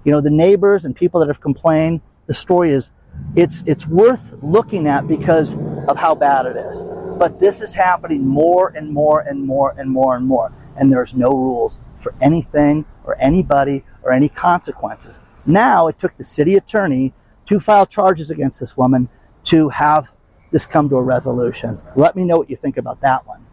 you 0.05 0.11
know 0.13 0.21
the 0.21 0.29
neighbors 0.29 0.85
and 0.85 0.95
people 0.95 1.19
that 1.19 1.27
have 1.27 1.41
complained. 1.41 1.99
The 2.27 2.33
story 2.33 2.71
is, 2.71 2.91
it's 3.35 3.61
it's 3.67 3.85
worth 3.85 4.31
looking 4.41 4.87
at 4.87 5.05
because 5.05 5.53
of 5.87 5.97
how 5.97 6.15
bad 6.15 6.45
it 6.45 6.55
is. 6.55 6.83
But 7.17 7.39
this 7.39 7.61
is 7.61 7.73
happening 7.73 8.25
more 8.25 8.69
and 8.69 8.91
more 8.91 9.21
and 9.21 9.45
more 9.45 9.73
and 9.77 9.89
more 9.89 10.15
and 10.15 10.27
more, 10.27 10.53
and 10.75 10.91
there's 10.91 11.13
no 11.13 11.29
rules 11.29 11.79
for 11.99 12.13
anything 12.21 12.85
or 13.03 13.15
anybody 13.19 13.83
or 14.03 14.11
any 14.11 14.29
consequences. 14.29 15.19
Now 15.45 15.87
it 15.87 15.99
took 15.99 16.15
the 16.17 16.23
city 16.23 16.55
attorney 16.55 17.13
to 17.45 17.59
file 17.59 17.85
charges 17.85 18.29
against 18.29 18.59
this 18.59 18.77
woman 18.77 19.09
to 19.45 19.69
have 19.69 20.09
this 20.51 20.65
come 20.65 20.89
to 20.89 20.95
a 20.97 21.03
resolution. 21.03 21.79
Let 21.95 22.15
me 22.15 22.23
know 22.25 22.37
what 22.37 22.49
you 22.49 22.55
think 22.55 22.77
about 22.77 23.01
that 23.01 23.25
one. 23.25 23.45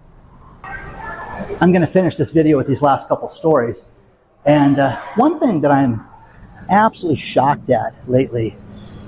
I'm 1.61 1.73
going 1.73 1.83
to 1.83 1.87
finish 1.87 2.17
this 2.17 2.31
video 2.31 2.57
with 2.57 2.67
these 2.67 2.83
last 2.83 3.09
couple 3.09 3.29
stories. 3.29 3.85
And 4.45 4.79
uh, 4.79 5.01
one 5.17 5.39
thing 5.39 5.61
that 5.63 5.71
I'm 5.71 6.05
absolutely 6.69 7.21
shocked 7.21 7.71
at 7.71 7.95
lately 8.09 8.57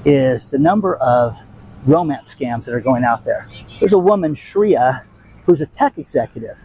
is 0.05 0.49
the 0.49 0.59
number 0.59 0.97
of 0.97 1.37
romance 1.87 2.35
scams 2.35 2.65
that 2.65 2.75
are 2.75 2.81
going 2.81 3.05
out 3.05 3.25
there. 3.25 3.49
There's 3.79 3.93
a 3.93 3.99
woman, 3.99 4.35
Shreya, 4.35 5.05
who's 5.47 5.61
a 5.61 5.67
tech 5.67 5.99
executive, 5.99 6.65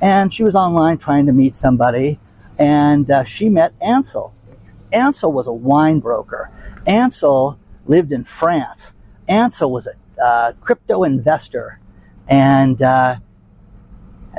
and 0.00 0.32
she 0.32 0.42
was 0.42 0.54
online 0.54 0.98
trying 0.98 1.26
to 1.26 1.32
meet 1.32 1.56
somebody, 1.56 2.18
and 2.58 3.10
uh, 3.10 3.24
she 3.24 3.48
met 3.48 3.72
Ansel. 3.80 4.34
Ansel 4.92 5.32
was 5.32 5.46
a 5.46 5.52
wine 5.52 6.00
broker. 6.00 6.50
Ansel 6.86 7.58
lived 7.86 8.12
in 8.12 8.24
France. 8.24 8.92
Ansel 9.28 9.70
was 9.70 9.86
a 9.86 10.22
uh, 10.22 10.52
crypto 10.60 11.04
investor, 11.04 11.80
and 12.28 12.80
uh, 12.80 13.16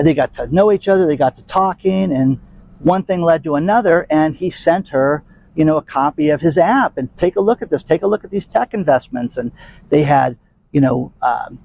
they 0.04 0.14
got 0.14 0.34
to 0.34 0.48
know 0.54 0.72
each 0.72 0.88
other. 0.88 1.08
They 1.08 1.18
got 1.18 1.36
to 1.36 1.44
talking, 1.44 2.12
and 2.12 2.40
one 2.80 3.04
thing 3.04 3.22
led 3.22 3.44
to 3.44 3.56
another. 3.56 4.06
And 4.10 4.36
he 4.36 4.52
sent 4.52 4.90
her, 4.90 5.24
you 5.56 5.66
know, 5.66 5.78
a 5.78 5.82
copy 5.82 6.30
of 6.30 6.42
his 6.42 6.58
app 6.58 6.98
and 6.98 7.16
take 7.18 7.36
a 7.36 7.42
look 7.42 7.62
at 7.62 7.70
this. 7.70 7.84
Take 7.84 8.04
a 8.04 8.08
look 8.08 8.24
at 8.24 8.32
these 8.32 8.46
tech 8.46 8.74
investments, 8.74 9.38
and 9.38 9.52
they 9.90 10.04
had, 10.04 10.38
you 10.72 10.82
know. 10.82 11.14
Um, 11.22 11.60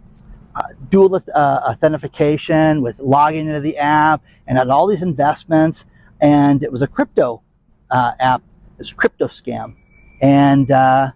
uh, 0.53 0.65
dual 0.89 1.15
uh, 1.15 1.61
authentication 1.65 2.83
with 2.83 2.99
logging 2.99 3.47
into 3.47 3.61
the 3.61 3.79
app 3.79 4.21
and 4.49 4.59
had 4.59 4.69
all 4.69 4.89
these 4.89 5.01
investments 5.01 5.87
and 6.21 6.63
it 6.63 6.71
was 6.71 6.83
a 6.83 6.87
crypto 6.87 7.43
uh, 7.91 8.13
app, 8.21 8.43
this 8.79 8.93
crypto 8.93 9.27
scam, 9.27 9.75
and 10.21 10.71
uh, 10.71 11.11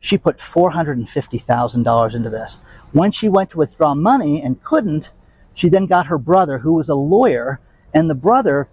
she 0.00 0.18
put 0.18 0.40
four 0.40 0.70
hundred 0.70 0.98
and 0.98 1.08
fifty 1.08 1.38
thousand 1.38 1.84
dollars 1.84 2.14
into 2.14 2.30
this. 2.30 2.58
When 2.92 3.12
she 3.12 3.28
went 3.28 3.50
to 3.50 3.58
withdraw 3.58 3.94
money 3.94 4.42
and 4.42 4.62
couldn't, 4.62 5.12
she 5.54 5.68
then 5.68 5.86
got 5.86 6.06
her 6.06 6.18
brother, 6.18 6.58
who 6.58 6.74
was 6.74 6.88
a 6.88 6.94
lawyer, 6.94 7.60
and 7.94 8.08
the 8.10 8.14
brother 8.14 8.68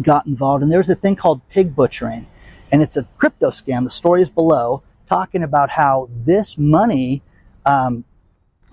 got 0.00 0.26
involved. 0.26 0.62
And 0.62 0.70
there 0.70 0.78
was 0.78 0.88
a 0.88 0.94
thing 0.94 1.16
called 1.16 1.46
pig 1.48 1.74
butchering, 1.74 2.26
and 2.72 2.82
it's 2.82 2.96
a 2.96 3.06
crypto 3.18 3.50
scam. 3.50 3.84
The 3.84 3.90
story 3.90 4.22
is 4.22 4.30
below, 4.30 4.82
talking 5.08 5.42
about 5.42 5.70
how 5.70 6.08
this 6.24 6.56
money 6.56 7.22
um, 7.66 8.04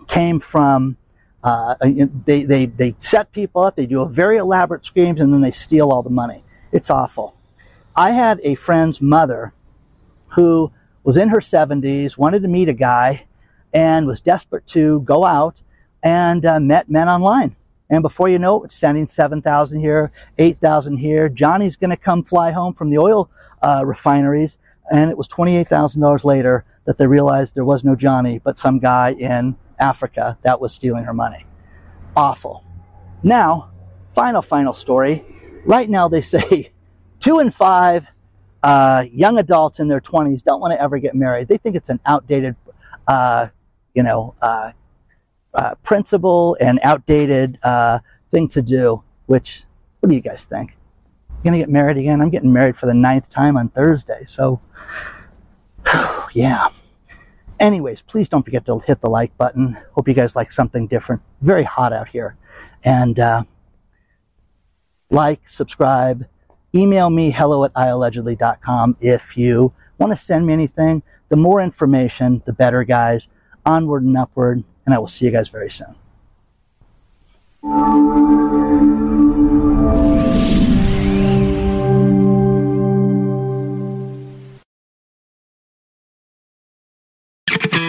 came 0.07 0.39
from 0.39 0.97
uh, 1.43 1.75
they, 2.25 2.43
they, 2.43 2.65
they 2.65 2.95
set 2.97 3.31
people 3.31 3.61
up, 3.61 3.75
they 3.75 3.85
do 3.85 4.01
a 4.01 4.09
very 4.09 4.37
elaborate 4.37 4.83
schemes, 4.83 5.21
and 5.21 5.33
then 5.33 5.41
they 5.41 5.51
steal 5.51 5.91
all 5.91 6.03
the 6.03 6.09
money. 6.09 6.43
It's 6.71 6.89
awful. 6.89 7.35
I 7.95 8.11
had 8.11 8.39
a 8.43 8.55
friend's 8.55 9.01
mother 9.01 9.53
who 10.29 10.71
was 11.03 11.15
in 11.15 11.29
her 11.29 11.39
70s, 11.39 12.17
wanted 12.17 12.41
to 12.41 12.47
meet 12.47 12.69
a 12.69 12.73
guy, 12.73 13.25
and 13.73 14.07
was 14.07 14.19
desperate 14.19 14.67
to 14.67 14.99
go 15.01 15.23
out 15.23 15.61
and 16.03 16.45
uh, 16.45 16.59
met 16.59 16.89
men 16.89 17.07
online. 17.07 17.55
And 17.89 18.01
before 18.01 18.27
you 18.27 18.39
know 18.39 18.61
it, 18.61 18.65
it's 18.65 18.75
sending 18.75 19.07
7,000 19.07 19.79
here, 19.79 20.11
8,000 20.37 20.97
here. 20.97 21.29
Johnny's 21.29 21.77
going 21.77 21.91
to 21.91 21.97
come 21.97 22.23
fly 22.23 22.51
home 22.51 22.73
from 22.73 22.89
the 22.89 22.97
oil 22.97 23.29
uh, 23.61 23.83
refineries. 23.85 24.57
And 24.91 25.11
it 25.11 25.17
was 25.17 25.27
$28,000 25.27 26.23
later 26.23 26.65
that 26.85 26.97
they 26.97 27.07
realized 27.07 27.55
there 27.55 27.65
was 27.65 27.83
no 27.83 27.95
Johnny, 27.95 28.39
but 28.39 28.57
some 28.57 28.79
guy 28.79 29.11
in 29.11 29.55
Africa 29.79 30.37
that 30.43 30.61
was 30.61 30.73
stealing 30.73 31.03
her 31.03 31.13
money. 31.13 31.45
Awful. 32.15 32.63
Now, 33.23 33.71
final, 34.13 34.41
final 34.41 34.73
story. 34.73 35.25
Right 35.65 35.89
now, 35.89 36.07
they 36.07 36.21
say 36.21 36.71
two 37.19 37.39
in 37.39 37.51
five 37.51 38.07
uh, 38.63 39.05
young 39.11 39.37
adults 39.37 39.79
in 39.79 39.87
their 39.87 40.01
20s 40.01 40.43
don't 40.43 40.61
want 40.61 40.73
to 40.73 40.81
ever 40.81 40.97
get 40.97 41.15
married. 41.15 41.47
They 41.47 41.57
think 41.57 41.75
it's 41.75 41.89
an 41.89 41.99
outdated, 42.05 42.55
uh, 43.07 43.47
you 43.93 44.03
know, 44.03 44.35
uh, 44.41 44.71
uh 45.53 45.75
principle 45.83 46.57
and 46.59 46.79
outdated 46.83 47.57
uh, 47.63 47.99
thing 48.31 48.47
to 48.49 48.61
do. 48.61 49.03
Which, 49.25 49.63
what 49.99 50.09
do 50.09 50.15
you 50.15 50.21
guys 50.21 50.45
think? 50.45 50.76
You 51.47 51.51
gonna 51.51 51.63
get 51.63 51.69
married 51.69 51.95
again? 51.95 52.19
I'm 52.19 52.29
getting 52.29 52.51
married 52.51 52.75
for 52.75 52.87
the 52.87 52.93
ninth 52.93 53.29
time 53.29 53.55
on 53.55 53.69
Thursday. 53.69 54.25
So, 54.27 54.59
yeah. 56.33 56.67
Anyways, 57.57 58.01
please 58.01 58.27
don't 58.27 58.43
forget 58.43 58.65
to 58.65 58.79
hit 58.79 58.99
the 58.99 59.09
like 59.09 59.37
button. 59.37 59.77
Hope 59.93 60.09
you 60.09 60.13
guys 60.13 60.35
like 60.35 60.51
something 60.51 60.87
different. 60.87 61.21
Very 61.39 61.63
hot 61.63 61.93
out 61.93 62.09
here. 62.09 62.35
And 62.83 63.17
uh, 63.17 63.43
like, 65.09 65.47
subscribe, 65.47 66.27
email 66.75 67.09
me 67.09 67.31
hello 67.31 67.63
at 67.63 67.73
iallegedly.com 67.75 68.97
if 68.99 69.37
you 69.37 69.71
want 69.99 70.11
to 70.11 70.17
send 70.17 70.45
me 70.45 70.51
anything. 70.51 71.01
The 71.29 71.37
more 71.37 71.61
information, 71.61 72.43
the 72.45 72.51
better, 72.51 72.83
guys. 72.83 73.29
Onward 73.65 74.03
and 74.03 74.17
upward. 74.17 74.65
And 74.85 74.93
I 74.93 74.99
will 74.99 75.07
see 75.07 75.23
you 75.23 75.31
guys 75.31 75.47
very 75.47 75.71
soon. 75.71 75.95